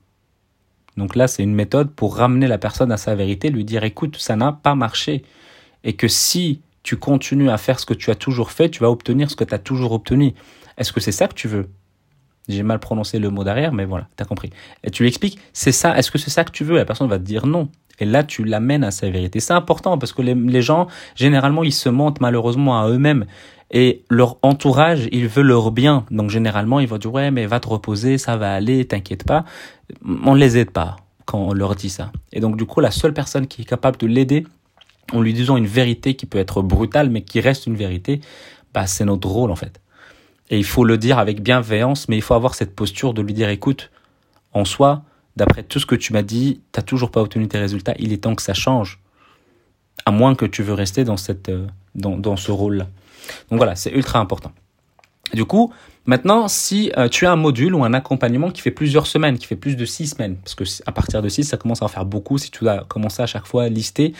Donc 0.96 1.16
là, 1.16 1.26
c'est 1.26 1.42
une 1.42 1.54
méthode 1.54 1.90
pour 1.90 2.16
ramener 2.16 2.46
la 2.46 2.58
personne 2.58 2.92
à 2.92 2.96
sa 2.96 3.16
vérité, 3.16 3.50
lui 3.50 3.64
dire 3.64 3.82
écoute, 3.82 4.16
ça 4.16 4.36
n'a 4.36 4.52
pas 4.52 4.76
marché. 4.76 5.24
Et 5.82 5.94
que 5.94 6.06
si 6.06 6.60
tu 6.84 6.96
continues 6.96 7.50
à 7.50 7.58
faire 7.58 7.80
ce 7.80 7.86
que 7.86 7.94
tu 7.94 8.10
as 8.12 8.14
toujours 8.14 8.52
fait, 8.52 8.70
tu 8.70 8.80
vas 8.80 8.90
obtenir 8.90 9.30
ce 9.30 9.36
que 9.36 9.42
tu 9.42 9.54
as 9.54 9.58
toujours 9.58 9.92
obtenu. 9.92 10.34
Est-ce 10.76 10.92
que 10.92 11.00
c'est 11.00 11.12
ça 11.12 11.26
que 11.26 11.34
tu 11.34 11.48
veux? 11.48 11.68
J'ai 12.46 12.62
mal 12.62 12.78
prononcé 12.78 13.18
le 13.18 13.30
mot 13.30 13.42
derrière, 13.42 13.72
mais 13.72 13.86
voilà, 13.86 14.06
tu 14.16 14.22
as 14.22 14.26
compris. 14.26 14.50
Et 14.84 14.90
tu 14.90 15.02
lui 15.02 15.08
expliques, 15.08 15.38
c'est 15.54 15.72
ça, 15.72 15.96
est-ce 15.98 16.10
que 16.10 16.18
c'est 16.18 16.30
ça 16.30 16.44
que 16.44 16.52
tu 16.52 16.62
veux? 16.62 16.76
La 16.76 16.84
personne 16.84 17.08
va 17.08 17.18
te 17.18 17.24
dire 17.24 17.46
non. 17.46 17.70
Et 18.00 18.04
là, 18.04 18.22
tu 18.22 18.44
l'amènes 18.44 18.84
à 18.84 18.90
sa 18.90 19.08
vérité. 19.08 19.40
C'est 19.40 19.54
important 19.54 19.96
parce 19.98 20.12
que 20.12 20.20
les, 20.20 20.62
gens, 20.62 20.88
généralement, 21.14 21.62
ils 21.62 21.72
se 21.72 21.88
mentent 21.88 22.20
malheureusement 22.20 22.80
à 22.82 22.88
eux-mêmes. 22.88 23.24
Et 23.70 24.04
leur 24.10 24.36
entourage, 24.42 25.08
ils 25.10 25.26
veulent 25.26 25.46
leur 25.46 25.70
bien. 25.70 26.04
Donc 26.10 26.28
généralement, 26.28 26.80
ils 26.80 26.88
vont 26.88 26.98
dire, 26.98 27.12
ouais, 27.12 27.30
mais 27.30 27.46
va 27.46 27.60
te 27.60 27.68
reposer, 27.68 28.18
ça 28.18 28.36
va 28.36 28.52
aller, 28.52 28.84
t'inquiète 28.84 29.24
pas. 29.24 29.44
On 30.04 30.34
ne 30.34 30.40
les 30.40 30.58
aide 30.58 30.70
pas 30.70 30.96
quand 31.24 31.38
on 31.38 31.52
leur 31.54 31.76
dit 31.76 31.88
ça. 31.88 32.12
Et 32.32 32.40
donc 32.40 32.56
du 32.56 32.66
coup, 32.66 32.80
la 32.80 32.90
seule 32.90 33.14
personne 33.14 33.46
qui 33.46 33.62
est 33.62 33.64
capable 33.64 33.96
de 33.96 34.06
l'aider, 34.06 34.44
en 35.12 35.20
lui 35.20 35.32
disant 35.32 35.56
une 35.56 35.66
vérité 35.66 36.14
qui 36.14 36.26
peut 36.26 36.38
être 36.38 36.62
brutale, 36.62 37.10
mais 37.10 37.22
qui 37.22 37.40
reste 37.40 37.66
une 37.66 37.76
vérité, 37.76 38.20
bah, 38.72 38.86
c'est 38.86 39.04
notre 39.04 39.28
rôle 39.28 39.50
en 39.50 39.56
fait. 39.56 39.80
Et 40.50 40.58
il 40.58 40.64
faut 40.64 40.84
le 40.84 40.98
dire 40.98 41.18
avec 41.18 41.42
bienveillance, 41.42 42.08
mais 42.08 42.16
il 42.16 42.22
faut 42.22 42.34
avoir 42.34 42.54
cette 42.54 42.74
posture 42.74 43.14
de 43.14 43.22
lui 43.22 43.32
dire, 43.32 43.48
écoute, 43.48 43.90
en 44.52 44.64
soi, 44.64 45.02
d'après 45.36 45.62
tout 45.62 45.80
ce 45.80 45.86
que 45.86 45.94
tu 45.94 46.12
m'as 46.12 46.22
dit, 46.22 46.60
tu 46.72 46.78
n'as 46.78 46.84
toujours 46.84 47.10
pas 47.10 47.22
obtenu 47.22 47.48
tes 47.48 47.58
résultats, 47.58 47.94
il 47.98 48.12
est 48.12 48.18
temps 48.18 48.34
que 48.34 48.42
ça 48.42 48.54
change. 48.54 49.00
À 50.06 50.10
moins 50.10 50.34
que 50.34 50.44
tu 50.44 50.62
veux 50.62 50.74
rester 50.74 51.04
dans, 51.04 51.16
cette, 51.16 51.48
euh, 51.48 51.66
dans, 51.94 52.18
dans 52.18 52.36
ce 52.36 52.50
rôle-là. 52.50 52.88
Donc 53.50 53.58
voilà, 53.58 53.74
c'est 53.74 53.90
ultra 53.90 54.18
important. 54.18 54.52
Du 55.32 55.44
coup, 55.44 55.72
Maintenant, 56.06 56.48
si 56.48 56.92
euh, 56.98 57.08
tu 57.08 57.24
as 57.24 57.32
un 57.32 57.36
module 57.36 57.74
ou 57.74 57.82
un 57.82 57.94
accompagnement 57.94 58.50
qui 58.50 58.60
fait 58.60 58.70
plusieurs 58.70 59.06
semaines, 59.06 59.38
qui 59.38 59.46
fait 59.46 59.56
plus 59.56 59.74
de 59.74 59.86
six 59.86 60.08
semaines, 60.08 60.36
parce 60.36 60.54
que 60.54 60.64
à 60.84 60.92
partir 60.92 61.22
de 61.22 61.28
six, 61.30 61.44
ça 61.44 61.56
commence 61.56 61.80
à 61.80 61.86
en 61.86 61.88
faire 61.88 62.04
beaucoup. 62.04 62.36
Si 62.36 62.50
tu 62.50 62.62
dois 62.62 62.84
commencer 62.86 63.22
à 63.22 63.26
chaque 63.26 63.46
fois 63.46 63.64
à 63.64 63.68
lister 63.70 64.12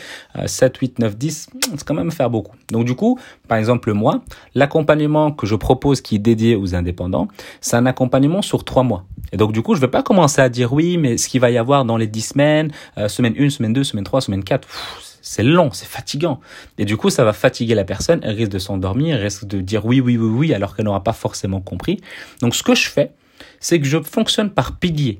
7, 0.47 0.77
8, 0.77 0.99
9, 0.99 1.15
10, 1.15 1.49
c'est 1.61 1.83
quand 1.83 1.93
même 1.93 2.09
faire 2.09 2.31
beaucoup. 2.31 2.55
Donc 2.71 2.85
du 2.85 2.95
coup, 2.95 3.19
par 3.47 3.59
exemple 3.59 3.93
moi, 3.93 4.23
l'accompagnement 4.55 5.31
que 5.31 5.45
je 5.45 5.55
propose 5.55 6.01
qui 6.01 6.15
est 6.15 6.19
dédié 6.19 6.55
aux 6.55 6.73
indépendants, 6.73 7.27
c'est 7.61 7.75
un 7.75 7.85
accompagnement 7.85 8.41
sur 8.41 8.63
trois 8.63 8.83
mois. 8.83 9.05
Et 9.31 9.37
donc 9.37 9.51
du 9.51 9.61
coup, 9.61 9.75
je 9.75 9.79
ne 9.79 9.85
vais 9.85 9.91
pas 9.91 10.01
commencer 10.01 10.41
à 10.41 10.49
dire 10.49 10.73
oui, 10.73 10.97
mais 10.97 11.17
ce 11.17 11.29
qu'il 11.29 11.41
va 11.41 11.51
y 11.51 11.57
avoir 11.57 11.85
dans 11.85 11.97
les 11.97 12.07
dix 12.07 12.29
semaines, 12.29 12.71
euh, 12.97 13.07
semaine 13.07 13.35
1, 13.37 13.51
semaine 13.51 13.73
2, 13.73 13.83
semaine 13.83 14.05
3, 14.05 14.21
semaine 14.21 14.43
4, 14.43 14.67
c'est 15.25 15.43
long, 15.43 15.71
c'est 15.73 15.87
fatigant. 15.87 16.39
Et 16.77 16.85
du 16.85 16.97
coup, 16.97 17.09
ça 17.09 17.23
va 17.23 17.33
fatiguer 17.33 17.73
la 17.73 17.83
personne, 17.83 18.19
elle 18.21 18.35
risque 18.35 18.51
de 18.51 18.59
s'endormir, 18.59 19.15
elle 19.15 19.23
risque 19.23 19.45
de 19.45 19.59
dire 19.59 19.83
oui, 19.83 19.99
oui, 19.99 20.17
oui, 20.17 20.29
oui, 20.29 20.53
alors 20.53 20.75
qu'elle 20.75 20.85
n'aura 20.85 21.03
pas 21.03 21.13
forcément 21.13 21.61
compris. 21.61 21.99
Donc 22.41 22.53
ce 22.55 22.61
que 22.61 22.75
je 22.75 22.87
fais, 22.87 23.11
c'est 23.59 23.79
que 23.79 23.87
je 23.87 24.01
fonctionne 24.01 24.51
par 24.51 24.77
piliers. 24.77 25.19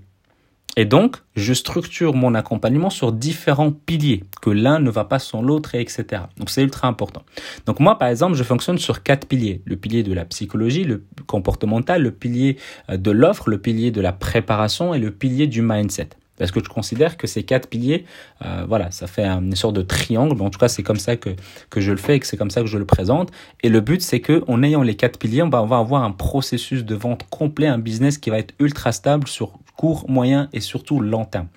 Et 0.78 0.86
donc, 0.86 1.18
je 1.36 1.54
structure 1.54 2.14
mon 2.14 2.36
accompagnement 2.36 2.90
sur 2.90 3.14
différents 3.14 3.72
piliers, 3.72 4.24
que 4.42 4.50
l'un 4.50 4.80
ne 4.80 4.90
va 4.90 5.06
pas 5.06 5.20
sans 5.20 5.42
l'autre, 5.42 5.74
et 5.74 5.80
etc. 5.80 6.24
Donc, 6.38 6.50
c'est 6.50 6.62
ultra 6.62 6.90
important. 6.90 7.24
Donc, 7.66 7.80
moi, 7.80 7.98
par 7.98 8.10
exemple, 8.10 8.36
je 8.36 8.44
fonctionne 8.44 8.78
sur 8.78 9.02
quatre 9.02 9.26
piliers. 9.26 9.62
Le 9.64 9.78
pilier 9.78 10.04
de 10.04 10.14
la 10.14 10.26
psychologie, 10.26 10.84
le 10.84 11.06
comportemental, 11.28 12.02
le 12.02 12.12
pilier 12.12 12.58
euh, 12.90 12.98
de 12.98 13.12
l'offre, 13.12 13.50
le 13.50 13.58
pilier 13.58 13.92
de 13.92 14.02
la 14.02 14.12
préparation 14.12 14.94
et 14.94 15.00
le 15.00 15.12
pilier 15.12 15.48
du 15.48 15.62
mindset. 15.62 16.10
Parce 16.38 16.52
que 16.52 16.60
je 16.64 16.70
considère 16.70 17.18
que 17.18 17.28
ces 17.28 17.44
quatre 17.44 17.70
piliers, 17.70 18.06
euh, 18.44 18.66
voilà, 18.68 18.92
ça 18.92 19.08
fait 19.08 19.26
une 19.26 19.56
sorte 19.56 19.76
de 19.76 19.82
triangle. 19.82 20.42
En 20.42 20.50
tout 20.50 20.60
cas, 20.60 20.68
c'est 20.68 20.84
comme 20.84 21.00
ça 21.00 21.16
que, 21.16 21.30
que 21.70 21.80
je 21.80 21.92
le 21.92 21.98
fais 21.98 22.18
et 22.18 22.20
que 22.20 22.28
c'est 22.28 22.38
comme 22.38 22.52
ça 22.52 22.62
que 22.62 22.68
je 22.68 22.78
le 22.78 22.86
présente. 22.86 23.32
Et 23.64 23.70
le 23.70 23.80
but, 23.80 24.02
c'est 24.02 24.20
que 24.20 24.44
en 24.48 24.62
ayant 24.62 24.82
les 24.82 24.96
quatre 24.96 25.18
piliers, 25.18 25.44
on 25.44 25.50
va, 25.50 25.64
on 25.64 25.66
va 25.66 25.78
avoir 25.78 26.04
un 26.04 26.12
processus 26.12 26.84
de 26.84 26.96
vente 26.96 27.24
complet, 27.30 27.68
un 27.68 27.80
business 27.80 28.18
qui 28.18 28.30
va 28.30 28.40
être 28.40 28.54
ultra 28.60 28.92
stable 28.92 29.28
sur 29.28 29.54
court, 29.78 30.06
moyen 30.10 30.50
et 30.52 30.60
surtout 30.60 31.00
long 31.00 31.26
terme. 31.26 31.48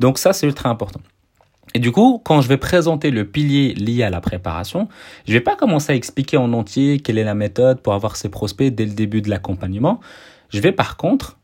Donc 0.00 0.18
ça, 0.18 0.32
c'est 0.32 0.46
ultra 0.46 0.70
important. 0.70 1.00
Et 1.74 1.78
du 1.78 1.92
coup, 1.92 2.20
quand 2.24 2.40
je 2.40 2.48
vais 2.48 2.56
présenter 2.56 3.10
le 3.10 3.24
pilier 3.24 3.74
lié 3.74 4.02
à 4.02 4.10
la 4.10 4.20
préparation, 4.20 4.88
je 5.26 5.32
vais 5.32 5.40
pas 5.40 5.54
commencer 5.54 5.92
à 5.92 5.94
expliquer 5.94 6.36
en 6.36 6.52
entier 6.52 6.98
quelle 6.98 7.18
est 7.18 7.24
la 7.24 7.34
méthode 7.34 7.80
pour 7.80 7.94
avoir 7.94 8.16
ses 8.16 8.28
prospects 8.28 8.74
dès 8.74 8.86
le 8.86 8.92
début 8.92 9.22
de 9.22 9.30
l'accompagnement. 9.30 10.00
Je 10.48 10.60
vais 10.60 10.72
par 10.72 10.96
contre 10.96 11.38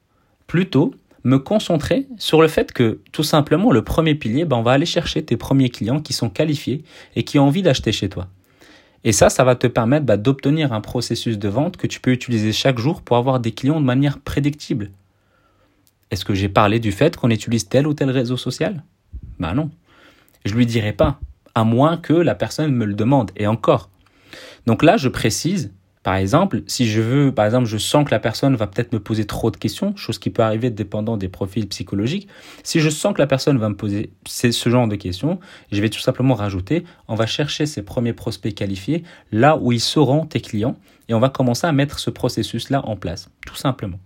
plutôt 0.49 0.95
me 1.27 1.41
concentrer 1.41 2.07
sur 2.19 2.41
le 2.41 2.47
fait 2.47 2.73
que 2.73 3.01
tout 3.11 3.25
simplement 3.25 3.73
le 3.73 3.83
premier 3.83 4.15
pilier, 4.15 4.45
ben, 4.45 4.59
on 4.59 4.63
va 4.63 4.71
aller 4.71 4.87
chercher 4.87 5.25
tes 5.25 5.37
premiers 5.37 5.71
clients 5.71 6.01
qui 6.01 6.13
sont 6.13 6.31
qualifiés 6.31 6.85
et 7.17 7.25
qui 7.25 7.41
ont 7.41 7.49
envie 7.49 7.63
d'acheter 7.63 7.91
chez 7.91 8.09
toi. 8.09 8.29
Et 9.03 9.11
ça, 9.11 9.29
ça 9.29 9.43
va 9.43 9.57
te 9.57 9.67
permettre 9.67 10.07
bah, 10.07 10.17
d'obtenir 10.17 10.73
un 10.73 10.81
processus 10.81 11.37
de 11.37 11.49
vente 11.49 11.77
que 11.77 11.89
tu 11.89 11.99
peux 11.99 12.13
utiliser 12.13 12.53
chaque 12.53 12.79
jour 12.79 13.03
pour 13.03 13.17
avoir 13.17 13.41
des 13.41 13.51
clients 13.51 13.81
de 13.81 13.85
manière 13.85 14.21
prédictible. 14.21 14.93
Est-ce 16.13 16.25
que 16.25 16.35
j'ai 16.35 16.49
parlé 16.49 16.79
du 16.79 16.93
fait 16.93 17.17
qu'on 17.17 17.31
utilise 17.31 17.69
tel 17.69 17.89
ou 17.89 17.95
tel 17.95 18.11
réseau 18.11 18.37
social? 18.37 18.85
Ben 19.41 19.53
non. 19.53 19.71
Je 20.45 20.55
lui 20.55 20.65
dirai 20.65 20.93
pas, 20.93 21.19
à 21.57 21.65
moins 21.65 21.97
que 21.97 22.13
la 22.13 22.37
personne 22.37 22.73
me 22.73 22.85
le 22.85 22.95
demande. 22.95 23.33
Et 23.37 23.49
encore. 23.49 23.91
Donc 24.67 24.85
là, 24.85 24.97
je 24.97 25.09
précise 25.09 25.73
Par 26.07 26.15
exemple, 26.15 26.63
si 26.69 26.87
je 26.87 27.01
veux, 27.01 27.33
par 27.33 27.47
exemple, 27.47 27.67
je 27.67 27.79
sens 27.79 28.05
que 28.05 28.13
la 28.13 28.21
personne 28.21 28.55
va 28.55 28.69
peut-être 28.69 28.93
me 28.93 29.01
poser 29.01 29.25
trop 29.25 29.51
de 29.51 29.57
questions, 29.57 29.97
chose 29.97 30.21
qui 30.21 30.31
peut 30.31 30.45
arriver 30.45 30.71
dépendant 30.71 31.17
des 31.17 31.27
profils 31.27 31.67
psychologiques. 31.67 32.29
Si 32.63 32.79
je 32.79 32.91
sens 32.91 33.13
que 33.13 33.19
la 33.19 33.27
personne 33.27 33.59
va 33.59 33.69
me 33.69 33.75
poser 33.75 34.11
ce 34.25 34.71
genre 34.71 34.87
de 34.87 34.95
questions, 34.95 35.41
je 35.73 35.83
vais 35.83 35.89
tout 35.89 35.99
simplement 35.99 36.35
rajouter, 36.35 36.85
on 37.09 37.17
va 37.17 37.27
chercher 37.27 37.67
ces 37.67 37.83
premiers 37.83 38.13
prospects 38.13 38.55
qualifiés 38.55 39.03
là 39.33 39.57
où 39.57 39.73
ils 39.73 39.81
seront 39.81 40.27
tes 40.27 40.41
clients 40.41 40.77
et 41.09 41.15
on 41.15 41.19
va 41.19 41.29
commencer 41.29 41.67
à 41.67 41.73
mettre 41.73 41.99
ce 41.99 42.11
processus-là 42.11 42.87
en 42.87 42.95
place, 42.95 43.29
tout 43.45 43.57
simplement. 43.57 43.99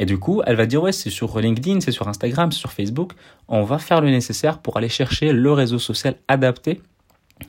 Et 0.00 0.06
du 0.06 0.18
coup, 0.18 0.42
elle 0.46 0.56
va 0.56 0.66
dire, 0.66 0.82
ouais, 0.82 0.90
c'est 0.90 1.10
sur 1.10 1.38
LinkedIn, 1.38 1.78
c'est 1.78 1.92
sur 1.92 2.08
Instagram, 2.08 2.50
c'est 2.50 2.58
sur 2.58 2.72
Facebook. 2.72 3.12
On 3.46 3.62
va 3.62 3.78
faire 3.78 4.00
le 4.00 4.10
nécessaire 4.10 4.58
pour 4.58 4.78
aller 4.78 4.88
chercher 4.88 5.32
le 5.32 5.52
réseau 5.52 5.78
social 5.78 6.16
adapté 6.26 6.80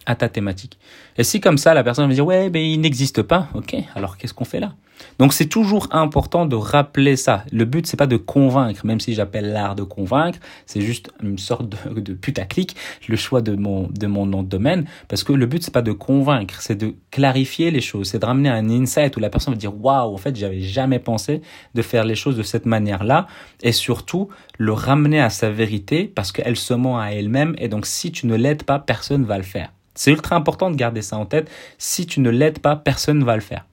à 0.06 0.16
ta 0.16 0.30
thématique. 0.30 0.78
Et 1.18 1.24
si 1.24 1.40
comme 1.40 1.58
ça, 1.58 1.74
la 1.74 1.84
personne 1.84 2.08
va 2.08 2.14
dire, 2.14 2.26
ouais, 2.26 2.50
mais 2.50 2.72
il 2.72 2.80
n'existe 2.80 3.22
pas, 3.22 3.48
ok, 3.54 3.76
alors 3.96 4.18
qu'est-ce 4.18 4.34
qu'on 4.34 4.46
fait 4.46 4.60
là? 4.60 4.74
Donc 5.20 5.34
c'est 5.34 5.48
toujours 5.48 5.88
important 5.92 6.46
de 6.46 6.56
rappeler 6.56 7.16
ça. 7.16 7.44
Le 7.52 7.66
but, 7.66 7.88
c'est 7.88 7.98
pas 7.98 8.08
de 8.08 8.18
convaincre, 8.18 8.86
même 8.86 9.00
si 9.00 9.14
j'appelle 9.14 9.52
l'art 9.52 9.76
de 9.76 9.84
convaincre, 9.84 10.40
c'est 10.66 10.82
juste 10.82 11.12
une 11.22 11.38
sorte 11.38 11.70
de, 11.70 12.00
de 12.00 12.14
putaclic, 12.14 12.76
le 13.08 13.16
choix 13.16 13.42
de 13.42 13.56
mon, 13.56 13.88
de 13.88 14.08
mon 14.08 14.26
nom 14.26 14.44
de 14.44 14.48
domaine, 14.48 14.86
parce 15.08 15.24
que 15.24 15.34
le 15.34 15.46
but, 15.46 15.64
c'est 15.64 15.74
pas 15.74 15.82
de 15.82 15.92
convaincre, 15.92 16.62
c'est 16.62 16.76
de 16.76 16.96
clarifier 17.12 17.72
les 17.72 17.82
choses, 17.82 18.10
c'est 18.10 18.20
de 18.20 18.26
ramener 18.26 18.50
un 18.50 18.70
insight 18.70 19.16
où 19.18 19.20
la 19.20 19.30
personne 19.30 19.54
va 19.54 19.60
dire, 19.60 19.76
waouh, 19.76 20.14
en 20.14 20.18
fait, 20.18 20.36
j'avais 20.36 20.62
jamais 20.62 21.00
pensé 21.00 21.42
de 21.74 21.82
faire 21.82 22.04
les 22.04 22.16
choses 22.16 22.38
de 22.38 22.44
cette 22.44 22.66
manière-là, 22.66 23.28
et 23.62 23.72
surtout, 23.72 24.30
le 24.58 24.74
ramener 24.74 25.22
à 25.22 25.30
sa 25.30 25.50
vérité, 25.50 26.12
parce 26.14 26.32
qu'elle 26.32 26.56
se 26.56 26.74
ment 26.74 27.00
à 27.00 27.10
elle-même, 27.10 27.56
et 27.58 27.68
donc 27.68 27.86
si 27.86 28.12
tu 28.12 28.28
ne 28.28 28.36
l'aides 28.36 28.64
pas, 28.64 28.80
personne 28.80 29.26
va 29.26 29.38
le 29.38 29.44
faire. 29.44 29.72
C'est 29.94 30.12
ultra 30.12 30.36
important 30.36 30.72
de 30.72 30.76
garder 30.76 31.02
ça 31.02 31.18
en 31.18 31.26
tête. 31.26 31.50
Si 31.78 32.06
tu 32.06 32.20
ne 32.20 32.30
l'aides 32.30 32.60
pas, 32.60 32.76
personne 32.76 33.20
ne 33.20 33.26
va 33.26 33.36
le 33.36 33.42
faire. 33.42 33.66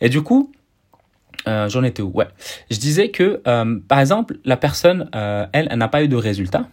Et 0.00 0.08
du 0.08 0.22
coup, 0.22 0.52
euh, 1.48 1.68
j'en 1.68 1.82
étais 1.84 2.02
où? 2.02 2.10
Ouais. 2.12 2.26
Je 2.70 2.78
disais 2.78 3.10
que, 3.10 3.40
euh, 3.46 3.78
par 3.86 4.00
exemple, 4.00 4.38
la 4.44 4.56
personne, 4.56 5.08
euh, 5.14 5.46
elle, 5.52 5.68
elle 5.70 5.78
n'a 5.78 5.88
pas 5.88 6.02
eu 6.02 6.08
de 6.08 6.16
résultat. 6.16 6.68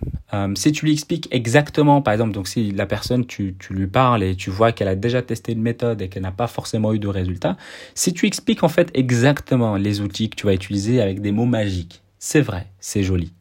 si 0.55 0.71
tu 0.71 0.85
lui 0.85 0.93
expliques 0.93 1.27
exactement, 1.29 2.01
par 2.01 2.11
exemple, 2.11 2.31
donc 2.31 2.47
si 2.47 2.71
la 2.71 2.87
personne, 2.87 3.27
tu, 3.27 3.55
tu 3.59 3.73
lui 3.73 3.85
parles 3.85 4.23
et 4.23 4.35
tu 4.35 4.49
vois 4.49 4.71
qu'elle 4.71 4.87
a 4.87 4.95
déjà 4.95 5.21
testé 5.21 5.51
une 5.51 5.61
méthode 5.61 6.01
et 6.01 6.09
qu'elle 6.09 6.23
n'a 6.23 6.31
pas 6.31 6.47
forcément 6.47 6.91
eu 6.91 6.97
de 6.97 7.07
résultat, 7.07 7.55
si 7.93 8.13
tu 8.13 8.25
expliques 8.25 8.63
en 8.63 8.67
fait 8.67 8.89
exactement 8.95 9.75
les 9.75 10.01
outils 10.01 10.31
que 10.31 10.35
tu 10.35 10.47
vas 10.47 10.55
utiliser 10.55 11.01
avec 11.01 11.21
des 11.21 11.31
mots 11.31 11.45
magiques, 11.45 12.01
c'est 12.17 12.41
vrai, 12.41 12.65
c'est 12.79 13.03
joli. 13.03 13.31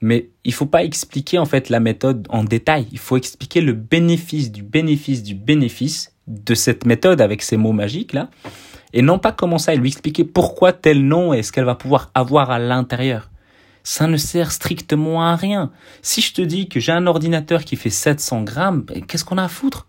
Mais 0.00 0.30
il 0.44 0.54
faut 0.54 0.66
pas 0.66 0.82
expliquer 0.82 1.38
en 1.38 1.44
fait 1.44 1.68
la 1.68 1.80
méthode 1.80 2.26
en 2.30 2.44
détail. 2.44 2.86
Il 2.92 2.98
faut 2.98 3.16
expliquer 3.16 3.60
le 3.60 3.72
bénéfice 3.74 4.50
du 4.50 4.62
bénéfice 4.62 5.22
du 5.22 5.34
bénéfice 5.34 6.14
de 6.26 6.54
cette 6.54 6.86
méthode 6.86 7.20
avec 7.20 7.42
ces 7.42 7.56
mots 7.56 7.72
magiques 7.72 8.12
là. 8.12 8.30
Et 8.92 9.02
non 9.02 9.18
pas 9.18 9.32
commencer 9.32 9.70
à 9.70 9.74
lui 9.74 9.88
expliquer 9.88 10.24
pourquoi 10.24 10.72
tel 10.72 11.06
nom 11.06 11.32
et 11.32 11.42
ce 11.42 11.52
qu'elle 11.52 11.64
va 11.64 11.74
pouvoir 11.74 12.10
avoir 12.14 12.50
à 12.50 12.58
l'intérieur. 12.58 13.30
Ça 13.82 14.06
ne 14.06 14.16
sert 14.16 14.52
strictement 14.52 15.22
à 15.22 15.36
rien. 15.36 15.70
Si 16.02 16.20
je 16.20 16.34
te 16.34 16.42
dis 16.42 16.68
que 16.68 16.80
j'ai 16.80 16.92
un 16.92 17.06
ordinateur 17.06 17.64
qui 17.64 17.76
fait 17.76 17.90
700 17.90 18.42
grammes, 18.42 18.82
ben, 18.82 19.04
qu'est-ce 19.04 19.24
qu'on 19.24 19.38
a 19.38 19.44
à 19.44 19.48
foutre? 19.48 19.86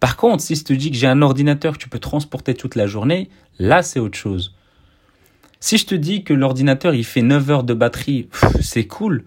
Par 0.00 0.16
contre, 0.16 0.42
si 0.42 0.54
je 0.54 0.64
te 0.64 0.72
dis 0.72 0.90
que 0.90 0.96
j'ai 0.96 1.06
un 1.06 1.22
ordinateur 1.22 1.74
que 1.74 1.78
tu 1.78 1.88
peux 1.88 1.98
transporter 1.98 2.54
toute 2.54 2.74
la 2.74 2.86
journée, 2.86 3.28
là 3.58 3.82
c'est 3.82 4.00
autre 4.00 4.18
chose. 4.18 4.54
Si 5.60 5.78
je 5.78 5.86
te 5.86 5.94
dis 5.94 6.24
que 6.24 6.34
l'ordinateur 6.34 6.94
il 6.94 7.04
fait 7.04 7.22
9 7.22 7.50
heures 7.50 7.64
de 7.64 7.74
batterie, 7.74 8.28
c'est 8.60 8.86
cool. 8.86 9.24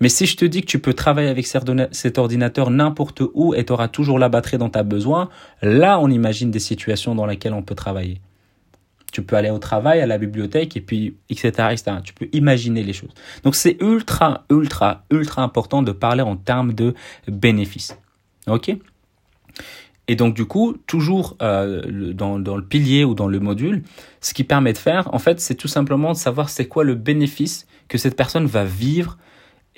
Mais 0.00 0.08
si 0.08 0.26
je 0.26 0.36
te 0.36 0.44
dis 0.44 0.60
que 0.60 0.66
tu 0.66 0.78
peux 0.78 0.94
travailler 0.94 1.28
avec 1.28 1.46
cet 1.46 2.18
ordinateur 2.18 2.70
n'importe 2.70 3.22
où 3.34 3.54
et 3.54 3.64
tu 3.64 3.72
auras 3.72 3.88
toujours 3.88 4.18
la 4.18 4.28
batterie 4.28 4.58
dont 4.58 4.70
tu 4.70 4.78
as 4.78 4.84
besoin, 4.84 5.28
là 5.62 5.98
on 5.98 6.08
imagine 6.08 6.50
des 6.50 6.60
situations 6.60 7.14
dans 7.14 7.26
lesquelles 7.26 7.54
on 7.54 7.62
peut 7.62 7.74
travailler. 7.74 8.20
Tu 9.10 9.22
peux 9.22 9.36
aller 9.36 9.50
au 9.50 9.58
travail, 9.58 10.00
à 10.00 10.06
la 10.06 10.18
bibliothèque, 10.18 10.76
et 10.76 10.82
puis, 10.82 11.16
etc., 11.30 11.48
etc. 11.70 11.96
Tu 12.04 12.12
peux 12.12 12.28
imaginer 12.32 12.82
les 12.82 12.92
choses. 12.92 13.10
Donc 13.42 13.56
c'est 13.56 13.78
ultra, 13.80 14.44
ultra, 14.50 15.04
ultra 15.10 15.42
important 15.42 15.82
de 15.82 15.92
parler 15.92 16.22
en 16.22 16.36
termes 16.36 16.74
de 16.74 16.94
bénéfices. 17.26 17.96
OK? 18.46 18.70
Et 20.08 20.16
donc 20.16 20.34
du 20.34 20.44
coup, 20.44 20.76
toujours 20.86 21.36
euh, 21.42 22.12
dans, 22.12 22.38
dans, 22.38 22.56
le 22.56 22.64
pilier 22.64 23.04
ou 23.04 23.14
dans 23.14 23.28
le 23.28 23.40
module, 23.40 23.82
ce 24.20 24.34
qui 24.34 24.44
permet 24.44 24.72
de 24.72 24.78
faire, 24.78 25.12
en 25.14 25.18
fait, 25.18 25.40
c'est 25.40 25.54
tout 25.54 25.68
simplement 25.68 26.12
de 26.12 26.18
savoir 26.18 26.50
c'est 26.50 26.66
quoi 26.66 26.84
le 26.84 26.94
bénéfice 26.94 27.66
que 27.88 27.98
cette 27.98 28.16
personne 28.16 28.46
va 28.46 28.64
vivre 28.64 29.16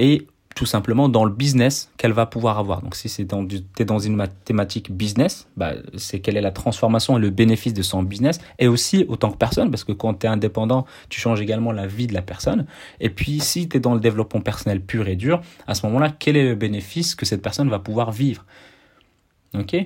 et 0.01 0.27
tout 0.57 0.67
simplement 0.67 1.09
dans 1.09 1.25
le 1.25 1.31
business 1.31 1.93
qu'elle 1.97 2.13
va 2.13 2.27
pouvoir 2.27 2.59
avoir. 2.59 2.83
Donc 2.83 2.97
si 2.97 3.09
c'est 3.09 3.25
dans 3.25 3.47
es 3.79 3.85
dans 3.85 4.01
une 4.01 4.27
thématique 4.45 4.91
business, 4.91 5.49
bah, 5.57 5.75
c'est 5.97 6.19
quelle 6.19 6.37
est 6.37 6.41
la 6.41 6.51
transformation 6.51 7.17
et 7.17 7.21
le 7.21 7.31
bénéfice 7.31 7.73
de 7.73 7.83
son 7.83 8.03
business 8.03 8.41
et 8.59 8.67
aussi 8.67 9.05
autant 9.09 9.31
que 9.31 9.37
personne 9.37 9.71
parce 9.71 9.85
que 9.85 9.93
quand 9.93 10.15
tu 10.15 10.27
es 10.27 10.29
indépendant, 10.29 10.87
tu 11.09 11.21
changes 11.21 11.41
également 11.41 11.71
la 11.71 11.87
vie 11.87 12.09
de 12.09 12.15
la 12.15 12.23
personne. 12.23 12.67
Et 12.99 13.11
puis 13.11 13.39
si 13.41 13.69
tu 13.69 13.77
es 13.77 13.81
dans 13.81 13.95
le 13.95 14.01
développement 14.01 14.41
personnel 14.41 14.81
pur 14.81 15.07
et 15.07 15.17
dur, 15.17 15.41
à 15.67 15.75
ce 15.75 15.87
moment-là, 15.87 16.13
quel 16.19 16.37
est 16.37 16.45
le 16.45 16.57
bénéfice 16.57 17.15
que 17.15 17.25
cette 17.25 17.43
personne 17.43 17.71
va 17.71 17.79
pouvoir 17.79 18.11
vivre? 18.11 18.45
OK? 19.55 19.77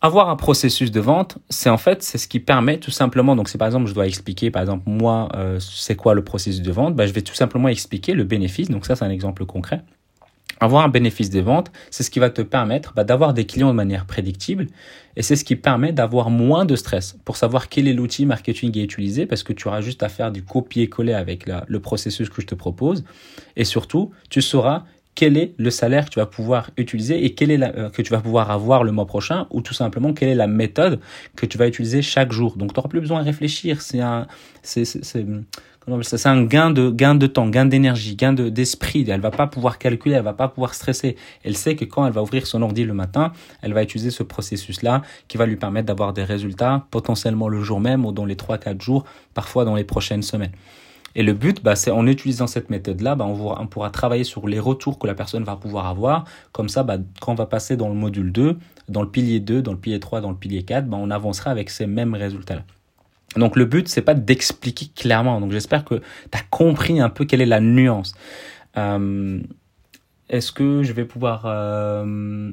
Avoir 0.00 0.28
un 0.28 0.36
processus 0.36 0.90
de 0.90 1.00
vente, 1.00 1.38
c'est 1.48 1.70
en 1.70 1.78
fait 1.78 2.02
c'est 2.02 2.18
ce 2.18 2.28
qui 2.28 2.40
permet 2.40 2.78
tout 2.78 2.90
simplement. 2.90 3.34
Donc 3.36 3.48
si 3.48 3.58
par 3.58 3.66
exemple 3.66 3.86
je 3.86 3.94
dois 3.94 4.06
expliquer 4.06 4.50
par 4.50 4.62
exemple 4.62 4.84
moi 4.86 5.28
euh, 5.34 5.58
c'est 5.60 5.96
quoi 5.96 6.14
le 6.14 6.22
processus 6.22 6.62
de 6.62 6.72
vente, 6.72 6.94
bah, 6.94 7.06
je 7.06 7.12
vais 7.12 7.22
tout 7.22 7.34
simplement 7.34 7.68
expliquer 7.68 8.12
le 8.12 8.24
bénéfice. 8.24 8.68
Donc 8.68 8.86
ça 8.86 8.96
c'est 8.96 9.04
un 9.04 9.10
exemple 9.10 9.46
concret. 9.46 9.82
Avoir 10.58 10.84
un 10.84 10.88
bénéfice 10.88 11.28
de 11.28 11.40
vente, 11.40 11.70
c'est 11.90 12.02
ce 12.02 12.10
qui 12.10 12.18
va 12.18 12.30
te 12.30 12.40
permettre 12.40 12.94
bah, 12.94 13.04
d'avoir 13.04 13.34
des 13.34 13.44
clients 13.44 13.68
de 13.68 13.74
manière 13.74 14.06
prédictible 14.06 14.68
et 15.14 15.22
c'est 15.22 15.36
ce 15.36 15.44
qui 15.44 15.54
permet 15.54 15.92
d'avoir 15.92 16.30
moins 16.30 16.64
de 16.64 16.76
stress 16.76 17.18
pour 17.24 17.36
savoir 17.36 17.68
quel 17.68 17.88
est 17.88 17.92
l'outil 17.92 18.24
marketing 18.24 18.78
à 18.78 18.82
utiliser 18.82 19.26
parce 19.26 19.42
que 19.42 19.52
tu 19.52 19.68
auras 19.68 19.82
juste 19.82 20.02
à 20.02 20.08
faire 20.08 20.32
du 20.32 20.42
copier-coller 20.42 21.12
avec 21.12 21.44
le 21.46 21.80
processus 21.80 22.30
que 22.30 22.40
je 22.40 22.46
te 22.46 22.54
propose 22.54 23.04
et 23.56 23.64
surtout 23.64 24.12
tu 24.30 24.40
sauras 24.40 24.84
quel 25.16 25.36
est 25.36 25.54
le 25.56 25.70
salaire 25.70 26.04
que 26.04 26.10
tu 26.10 26.20
vas 26.20 26.26
pouvoir 26.26 26.70
utiliser 26.76 27.24
et 27.24 27.34
quel 27.34 27.50
est 27.50 27.56
la, 27.56 27.74
euh, 27.74 27.90
que 27.90 28.02
tu 28.02 28.12
vas 28.12 28.20
pouvoir 28.20 28.52
avoir 28.52 28.84
le 28.84 28.92
mois 28.92 29.06
prochain 29.06 29.48
ou 29.50 29.62
tout 29.62 29.74
simplement 29.74 30.12
quelle 30.12 30.28
est 30.28 30.36
la 30.36 30.46
méthode 30.46 31.00
que 31.34 31.46
tu 31.46 31.58
vas 31.58 31.66
utiliser 31.66 32.02
chaque 32.02 32.30
jour. 32.30 32.56
Donc 32.56 32.72
tu 32.72 32.78
n'auras 32.78 32.88
plus 32.88 33.00
besoin 33.00 33.20
de 33.20 33.24
réfléchir, 33.24 33.82
c'est 33.82 34.00
un 34.00 34.28
c'est 34.62 34.84
c'est 34.84 36.26
un 36.26 36.42
gain 36.42 36.70
de 36.70 36.90
gain 36.90 37.14
de 37.14 37.26
temps, 37.26 37.48
gain 37.48 37.64
d'énergie, 37.64 38.16
gain 38.16 38.32
de 38.32 38.48
d'esprit. 38.48 39.06
Elle 39.08 39.20
va 39.20 39.30
pas 39.30 39.46
pouvoir 39.46 39.78
calculer, 39.78 40.16
elle 40.16 40.24
va 40.24 40.32
pas 40.32 40.48
pouvoir 40.48 40.74
stresser. 40.74 41.16
Elle 41.44 41.56
sait 41.56 41.76
que 41.76 41.84
quand 41.84 42.04
elle 42.06 42.12
va 42.12 42.22
ouvrir 42.22 42.46
son 42.46 42.60
ordi 42.62 42.84
le 42.84 42.92
matin, 42.92 43.32
elle 43.62 43.72
va 43.72 43.82
utiliser 43.82 44.10
ce 44.10 44.22
processus 44.22 44.82
là 44.82 45.02
qui 45.28 45.38
va 45.38 45.46
lui 45.46 45.56
permettre 45.56 45.86
d'avoir 45.86 46.12
des 46.12 46.24
résultats 46.24 46.86
potentiellement 46.90 47.48
le 47.48 47.62
jour 47.62 47.80
même 47.80 48.04
ou 48.04 48.12
dans 48.12 48.24
les 48.24 48.36
3 48.36 48.58
4 48.58 48.82
jours, 48.82 49.04
parfois 49.32 49.64
dans 49.64 49.76
les 49.76 49.84
prochaines 49.84 50.22
semaines. 50.22 50.52
Et 51.18 51.22
le 51.22 51.32
but, 51.32 51.64
bah, 51.64 51.76
c'est 51.76 51.90
en 51.90 52.06
utilisant 52.06 52.46
cette 52.46 52.68
méthode-là, 52.68 53.14
bah, 53.14 53.24
on, 53.24 53.66
pourra 53.66 53.88
travailler 53.88 54.22
sur 54.22 54.46
les 54.46 54.60
retours 54.60 54.98
que 54.98 55.06
la 55.06 55.14
personne 55.14 55.44
va 55.44 55.56
pouvoir 55.56 55.86
avoir. 55.86 56.26
Comme 56.52 56.68
ça, 56.68 56.82
bah, 56.82 56.98
quand 57.22 57.32
on 57.32 57.34
va 57.34 57.46
passer 57.46 57.78
dans 57.78 57.88
le 57.88 57.94
module 57.94 58.30
2, 58.32 58.58
dans 58.90 59.00
le 59.00 59.08
pilier 59.08 59.40
2, 59.40 59.62
dans 59.62 59.72
le 59.72 59.78
pilier 59.78 59.98
3, 59.98 60.20
dans 60.20 60.28
le 60.28 60.36
pilier 60.36 60.62
4, 60.62 60.86
bah, 60.86 60.98
on 61.00 61.10
avancera 61.10 61.50
avec 61.50 61.70
ces 61.70 61.86
mêmes 61.86 62.14
résultats-là. 62.14 62.64
Donc 63.36 63.56
le 63.56 63.64
but, 63.64 63.88
c'est 63.88 64.02
pas 64.02 64.12
d'expliquer 64.12 64.88
clairement. 64.94 65.40
Donc 65.40 65.52
j'espère 65.52 65.86
que 65.86 65.94
tu 65.94 66.38
as 66.38 66.42
compris 66.50 67.00
un 67.00 67.08
peu 67.08 67.24
quelle 67.24 67.40
est 67.40 67.46
la 67.46 67.60
nuance. 67.60 68.14
Euh, 68.76 69.40
est-ce 70.28 70.52
que 70.52 70.82
je 70.82 70.92
vais 70.92 71.06
pouvoir... 71.06 71.44
Euh, 71.46 72.50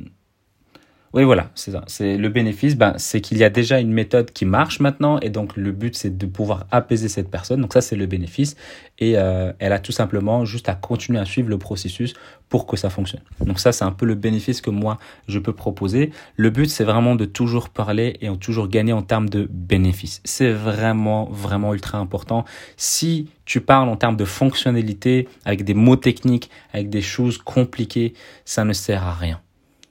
oui, 1.13 1.25
voilà, 1.25 1.51
c'est 1.53 1.70
ça. 1.70 1.84
C'est 1.86 2.17
le 2.17 2.29
bénéfice, 2.29 2.75
ben, 2.75 2.96
c'est 2.98 3.22
qu'il 3.22 3.38
y 3.38 3.43
a 3.43 3.51
déjà 3.51 3.79
une 3.79 3.93
méthode 3.93 4.32
qui 4.32 4.46
marche 4.46 4.79
maintenant, 4.79 5.20
et 5.20 5.29
donc 5.29 5.55
le 5.55 5.72
but 5.72 5.96
c'est 5.96 6.17
de 6.17 6.25
pouvoir 6.25 6.65
apaiser 6.72 7.08
cette 7.08 7.29
personne. 7.29 7.62
Donc 7.62 7.74
ça 7.74 7.82
c'est 7.82 7.96
le 7.96 8.08
bénéfice, 8.08 8.55
et 8.98 9.15
euh, 9.15 9.53
elle 9.60 9.74
a 9.74 9.79
tout 9.79 9.91
simplement 9.91 10.43
juste 10.43 10.70
à 10.70 10.74
continuer 10.74 11.20
à 11.20 11.25
suivre 11.25 11.50
le 11.50 11.60
processus 11.60 12.15
pour 12.50 12.65
que 12.65 12.77
ça 12.77 12.89
fonctionne. 12.89 13.22
Donc 13.41 13.60
ça 13.60 13.72
c'est 13.72 13.86
un 13.86 13.91
peu 13.91 14.08
le 14.08 14.15
bénéfice 14.15 14.60
que 14.60 14.72
moi 14.72 14.98
je 15.27 15.38
peux 15.38 15.53
proposer. 15.53 16.10
Le 16.36 16.50
but 16.50 16.67
c'est 16.67 16.84
vraiment 16.84 17.13
de 17.13 17.25
toujours 17.25 17.70
parler 17.70 18.17
et 18.22 18.36
toujours 18.38 18.67
gagner 18.67 18.93
en 18.93 19.03
termes 19.03 19.29
de 19.29 19.48
bénéfice. 19.51 20.20
C'est 20.25 20.51
vraiment 20.51 21.25
vraiment 21.25 21.75
ultra 21.75 22.00
important. 22.00 22.43
Si 22.75 23.29
tu 23.46 23.62
parles 23.62 23.89
en 23.89 23.98
termes 23.98 24.17
de 24.17 24.25
fonctionnalité 24.25 25.27
avec 25.46 25.63
des 25.63 25.75
mots 25.75 25.96
techniques, 25.96 26.50
avec 26.74 26.89
des 26.89 27.01
choses 27.01 27.38
compliquées, 27.38 28.15
ça 28.46 28.65
ne 28.65 28.74
sert 28.74 29.03
à 29.03 29.13
rien. 29.13 29.39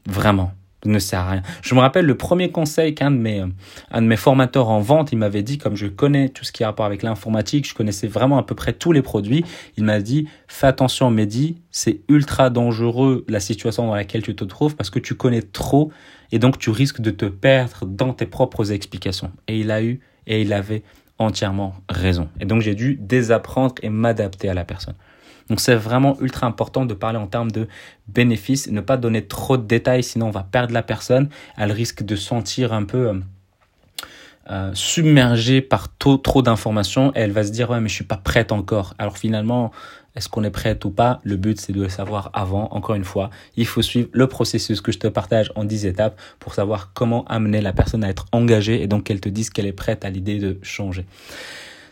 Vraiment 0.05 0.53
ne 0.85 0.99
sert 0.99 1.21
à 1.21 1.31
rien. 1.31 1.43
Je 1.63 1.75
me 1.75 1.81
rappelle 1.81 2.07
le 2.07 2.17
premier 2.17 2.51
conseil 2.51 2.95
qu'un 2.95 3.11
de 3.11 3.17
mes, 3.17 3.45
un 3.91 4.03
de 4.03 4.07
mes 4.07 4.17
formateurs 4.17 4.69
en 4.69 4.81
vente, 4.81 5.13
il 5.13 5.19
m'avait 5.19 5.43
dit, 5.43 5.59
comme 5.59 5.77
je 5.77 5.87
connais 5.87 6.29
tout 6.29 6.45
ce 6.45 6.53
qui 6.53 6.65
a 6.65 6.67
rapport 6.67 6.87
avec 6.87 7.03
l'informatique, 7.03 7.69
je 7.69 7.75
connaissais 7.75 8.09
vraiment 8.09 8.39
à 8.39 8.43
peu 8.43 8.55
près 8.55 8.73
tous 8.73 8.93
les 8.93 9.03
produits, 9.03 9.45
il 9.77 9.85
m'a 9.85 10.01
dit, 10.01 10.29
fais 10.49 10.67
attention 10.67 11.11
Mehdi, 11.11 11.59
c'est 11.71 12.01
ultra 12.09 12.51
dangereux 12.51 13.25
la 13.29 13.41
situation 13.41 13.87
dans 13.87 13.95
laquelle 13.95 14.23
tu 14.23 14.35
te 14.35 14.45
trouves 14.45 14.77
parce 14.77 14.91
que 14.91 14.99
tu 14.99 15.15
connais 15.15 15.43
trop 15.43 15.93
et 16.33 16.39
donc 16.39 16.59
tu 16.59 16.71
risques 16.71 17.01
de 17.01 17.11
te 17.11 17.27
perdre 17.27 17.87
dans 17.87 18.13
tes 18.13 18.27
propres 18.27 18.73
explications. 18.73 19.31
Et 19.49 19.61
il 19.61 19.71
a 19.71 19.83
eu, 19.83 20.01
et 20.27 20.43
il 20.43 20.53
avait 20.53 20.83
entièrement 21.19 21.75
raison. 21.89 22.29
Et 22.41 22.45
donc 22.45 22.63
j'ai 22.63 22.75
dû 22.75 22.97
désapprendre 23.01 23.75
et 23.83 23.91
m'adapter 23.91 24.49
à 24.49 24.55
la 24.55 24.65
personne. 24.65 24.95
Donc 25.49 25.61
c'est 25.61 25.75
vraiment 25.75 26.17
ultra 26.21 26.47
important 26.47 26.87
de 26.87 26.95
parler 26.95 27.19
en 27.19 27.27
termes 27.27 27.51
de 27.51 27.69
bénéfices, 28.09 28.69
ne 28.71 28.81
pas 28.81 28.97
donner 28.97 29.27
trop 29.27 29.57
de 29.57 29.65
détails, 29.65 30.03
sinon 30.03 30.27
on 30.29 30.31
va 30.31 30.43
perdre 30.43 30.73
la 30.73 30.83
personne. 30.83 31.29
Elle 31.57 31.73
risque 31.73 32.03
de 32.03 32.17
sentir 32.17 32.73
un 32.73 32.85
peu... 32.85 33.09
Euh, 33.09 33.21
euh, 34.51 34.73
submergée 34.75 35.61
par 35.61 35.97
trop, 35.97 36.43
d'informations 36.43 37.13
et 37.15 37.21
elle 37.21 37.31
va 37.31 37.45
se 37.45 37.53
dire 37.53 37.71
ouais 37.71 37.81
mais 37.81 37.89
je 37.89 37.95
suis 37.95 38.05
pas 38.05 38.17
prête 38.17 38.51
encore. 38.51 38.95
Alors 38.99 39.17
finalement, 39.17 39.71
est-ce 40.17 40.29
qu'on 40.29 40.43
est 40.43 40.51
prête 40.51 40.85
ou 40.85 40.91
pas? 40.91 41.21
Le 41.23 41.37
but 41.37 41.61
c'est 41.61 41.73
de 41.73 41.81
le 41.81 41.89
savoir 41.89 42.31
avant. 42.33 42.69
Encore 42.73 42.97
une 42.97 43.05
fois, 43.05 43.31
il 43.57 43.67
faut 43.67 43.83
suivre 43.83 44.09
le 44.13 44.27
processus 44.27 44.81
que 44.81 44.91
je 44.91 44.99
te 44.99 45.07
partage 45.07 45.53
en 45.55 45.65
10 45.65 45.87
étapes 45.87 46.21
pour 46.41 46.55
savoir 46.55 46.91
comment 46.93 47.25
amener 47.27 47.61
la 47.61 47.73
personne 47.73 48.03
à 48.03 48.09
être 48.09 48.27
engagée 48.33 48.83
et 48.83 48.89
donc 48.89 49.05
qu'elle 49.05 49.21
te 49.21 49.29
dise 49.29 49.49
qu'elle 49.49 49.67
est 49.67 49.73
prête 49.73 50.05
à 50.05 50.11
l'idée 50.11 50.41
de 50.41 50.59
changer. 50.63 51.07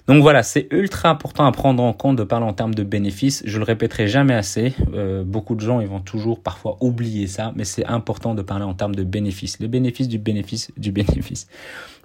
Donc 0.06 0.22
voilà, 0.22 0.42
c'est 0.42 0.66
ultra 0.70 1.10
important 1.10 1.46
à 1.46 1.52
prendre 1.52 1.82
en 1.82 1.92
compte 1.92 2.16
de 2.16 2.24
parler 2.24 2.46
en 2.46 2.52
termes 2.52 2.74
de 2.74 2.82
bénéfices. 2.82 3.42
Je 3.46 3.58
le 3.58 3.64
répéterai 3.64 4.08
jamais 4.08 4.34
assez. 4.34 4.74
Euh, 4.94 5.22
beaucoup 5.24 5.54
de 5.54 5.60
gens 5.60 5.80
ils 5.80 5.88
vont 5.88 6.00
toujours 6.00 6.40
parfois 6.40 6.76
oublier 6.80 7.26
ça, 7.26 7.52
mais 7.54 7.64
c'est 7.64 7.86
important 7.86 8.34
de 8.34 8.42
parler 8.42 8.64
en 8.64 8.74
termes 8.74 8.94
de 8.94 9.04
bénéfices. 9.04 9.60
Le 9.60 9.68
bénéfice 9.68 10.08
du 10.08 10.18
bénéfice 10.18 10.70
du 10.76 10.92
bénéfice. 10.92 11.46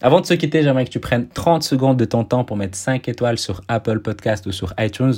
Avant 0.01 0.21
de 0.21 0.25
se 0.25 0.33
quitter, 0.33 0.61
j'aimerais 0.61 0.85
que 0.85 0.91
tu 0.91 0.99
prennes 0.99 1.27
30 1.29 1.63
secondes 1.63 1.97
de 1.97 2.05
ton 2.05 2.23
temps 2.23 2.43
pour 2.43 2.57
mettre 2.57 2.77
5 2.77 3.07
étoiles 3.07 3.37
sur 3.37 3.61
Apple 3.67 3.99
Podcast 3.99 4.45
ou 4.45 4.51
sur 4.51 4.73
iTunes 4.79 5.13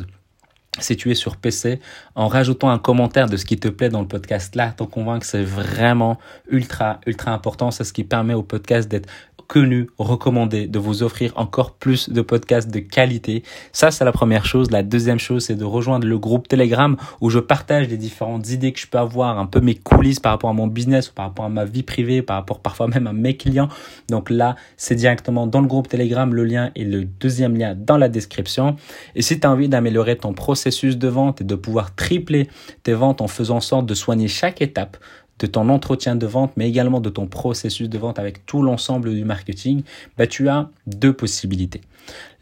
si 0.80 0.96
tu 0.96 1.12
es 1.12 1.16
sur 1.16 1.38
PC, 1.38 1.80
en 2.16 2.28
rajoutant 2.28 2.70
un 2.70 2.80
commentaire 2.80 3.28
de 3.28 3.38
ce 3.38 3.46
qui 3.46 3.58
te 3.58 3.68
plaît 3.68 3.90
dans 3.90 4.02
le 4.02 4.08
podcast 4.08 4.56
là, 4.56 4.74
t'en 4.76 4.86
convaincre, 4.86 5.26
c'est 5.26 5.44
vraiment 5.44 6.18
ultra, 6.50 7.00
ultra 7.06 7.32
important. 7.32 7.72
C'est 7.72 7.84
ce 7.84 7.94
qui 7.94 8.04
permet 8.04 8.34
au 8.34 8.44
podcast 8.44 8.90
d'être 8.90 9.10
connu, 9.48 9.90
recommandé, 9.98 10.68
de 10.68 10.80
vous 10.80 11.04
offrir 11.04 11.34
encore 11.36 11.74
plus 11.74 12.10
de 12.10 12.22
podcasts 12.22 12.70
de 12.70 12.80
qualité. 12.80 13.44
Ça, 13.72 13.92
c'est 13.92 14.06
la 14.06 14.12
première 14.12 14.46
chose. 14.46 14.72
La 14.72 14.84
deuxième 14.84 15.20
chose, 15.20 15.46
c'est 15.46 15.56
de 15.56 15.64
rejoindre 15.64 16.08
le 16.08 16.18
groupe 16.18 16.48
Telegram 16.48 16.96
où 17.22 17.30
je 17.30 17.40
partage 17.40 17.88
les 17.88 17.98
différentes 17.98 18.50
idées 18.50 18.72
que 18.72 18.80
je 18.80 18.88
peux 18.88 18.98
avoir, 18.98 19.40
un 19.40 19.46
peu 19.46 19.60
mes 19.60 19.76
coulisses 19.76 20.20
par 20.20 20.34
rapport 20.34 20.50
à 20.50 20.54
mon 20.54 20.68
business, 20.68 21.10
par 21.10 21.26
rapport 21.26 21.46
à 21.46 21.50
ma 21.50 21.66
vie 21.66 21.84
privée, 21.84 22.22
par 22.22 22.38
rapport 22.38 22.60
parfois 22.60 22.88
même 22.88 23.08
à 23.08 23.14
mes 23.14 23.36
clients. 23.36 23.70
Donc 24.10 24.30
là, 24.30 24.56
c'est 24.78 24.96
directement 24.96 25.48
dans 25.48 25.62
le 25.62 25.68
groupe 25.68 25.88
Telegram. 25.88 26.34
Le 26.34 26.44
lien 26.44 26.72
est 26.76 26.84
le 26.84 27.06
deuxième 27.06 27.58
lien 27.58 27.76
dans 27.76 27.98
la 27.98 28.10
description. 28.10 28.76
Et 29.16 29.22
si 29.22 29.40
tu 29.40 29.48
as 29.48 29.52
envie 29.52 29.70
d'améliorer 29.70 30.18
ton 30.18 30.34
processus 30.34 30.98
de 30.98 31.08
vente 31.08 31.42
et 31.42 31.44
de 31.44 31.56
pouvoir 31.56 31.96
tripler 31.96 32.48
tes 32.84 32.94
ventes 32.94 33.22
en 33.22 33.28
faisant 33.28 33.58
en 33.58 33.62
sorte 33.62 33.86
de 33.86 33.94
soigner 33.94 34.28
chaque 34.28 34.62
étape, 34.62 34.98
de 35.40 35.48
ton 35.48 35.70
entretien 35.70 36.16
de 36.16 36.26
vente, 36.26 36.52
mais 36.58 36.68
également 36.68 37.00
de 37.00 37.10
ton 37.10 37.28
processus 37.28 37.90
de 37.90 37.98
vente 37.98 38.20
avec 38.20 38.46
tout 38.46 38.62
l'ensemble 38.62 39.14
du 39.14 39.24
marketing, 39.24 39.84
bah, 40.18 40.28
tu 40.28 40.50
as 40.50 40.70
deux 40.86 41.14
possibilités. 41.14 41.82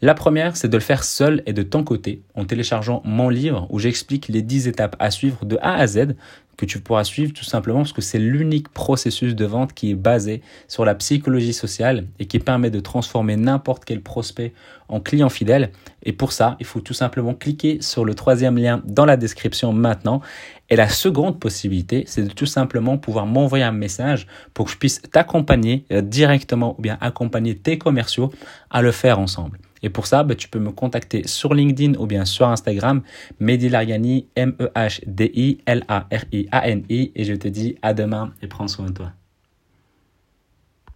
La 0.02 0.14
première, 0.14 0.56
c'est 0.56 0.68
de 0.68 0.76
le 0.76 0.82
faire 0.82 1.02
seul 1.02 1.42
et 1.46 1.52
de 1.52 1.62
ton 1.62 1.82
côté 1.82 2.22
en 2.34 2.44
téléchargeant 2.44 3.02
mon 3.04 3.28
livre 3.28 3.66
où 3.70 3.78
j'explique 3.78 4.28
les 4.28 4.42
10 4.42 4.68
étapes 4.68 4.96
à 4.98 5.10
suivre 5.10 5.44
de 5.44 5.58
A 5.60 5.74
à 5.74 5.86
Z 5.86 6.14
que 6.56 6.64
tu 6.64 6.80
pourras 6.80 7.04
suivre 7.04 7.32
tout 7.32 7.44
simplement 7.44 7.80
parce 7.80 7.92
que 7.92 8.00
c'est 8.00 8.18
l'unique 8.18 8.68
processus 8.68 9.34
de 9.34 9.44
vente 9.44 9.72
qui 9.74 9.90
est 9.90 9.94
basé 9.94 10.42
sur 10.68 10.84
la 10.84 10.94
psychologie 10.94 11.52
sociale 11.52 12.06
et 12.18 12.26
qui 12.26 12.38
permet 12.38 12.70
de 12.70 12.80
transformer 12.80 13.36
n'importe 13.36 13.84
quel 13.84 14.00
prospect 14.00 14.52
en 14.88 15.00
client 15.00 15.28
fidèle. 15.28 15.70
Et 16.02 16.12
pour 16.12 16.32
ça, 16.32 16.56
il 16.60 16.66
faut 16.66 16.80
tout 16.80 16.94
simplement 16.94 17.34
cliquer 17.34 17.78
sur 17.80 18.04
le 18.04 18.14
troisième 18.14 18.56
lien 18.56 18.82
dans 18.84 19.04
la 19.04 19.16
description 19.16 19.72
maintenant. 19.72 20.20
Et 20.70 20.76
la 20.76 20.88
seconde 20.88 21.38
possibilité, 21.38 22.04
c'est 22.06 22.22
de 22.22 22.30
tout 22.30 22.46
simplement 22.46 22.98
pouvoir 22.98 23.26
m'envoyer 23.26 23.64
un 23.64 23.72
message 23.72 24.26
pour 24.54 24.66
que 24.66 24.72
je 24.72 24.78
puisse 24.78 25.02
t'accompagner 25.02 25.84
euh, 25.92 26.00
directement 26.00 26.76
ou 26.78 26.82
bien 26.82 26.98
accompagner 27.00 27.56
tes 27.56 27.78
commerciaux 27.78 28.32
à 28.70 28.82
le 28.82 28.92
faire 28.92 29.18
ensemble. 29.18 29.58
Et 29.86 29.88
pour 29.88 30.06
ça, 30.08 30.24
bah, 30.24 30.34
tu 30.34 30.48
peux 30.48 30.58
me 30.58 30.72
contacter 30.72 31.28
sur 31.28 31.54
LinkedIn 31.54 31.96
ou 32.00 32.06
bien 32.06 32.24
sur 32.24 32.48
Instagram, 32.48 33.02
Mehdi 33.38 33.68
Lariani, 33.68 34.26
M-E-H-D-I-L-A-R-I-A-N-I. 34.34 37.12
Et 37.14 37.24
je 37.24 37.34
te 37.34 37.46
dis 37.46 37.76
à 37.82 37.94
demain 37.94 38.32
et 38.42 38.48
prends 38.48 38.66
soin 38.66 38.86
de 38.86 38.94
toi. 38.94 39.12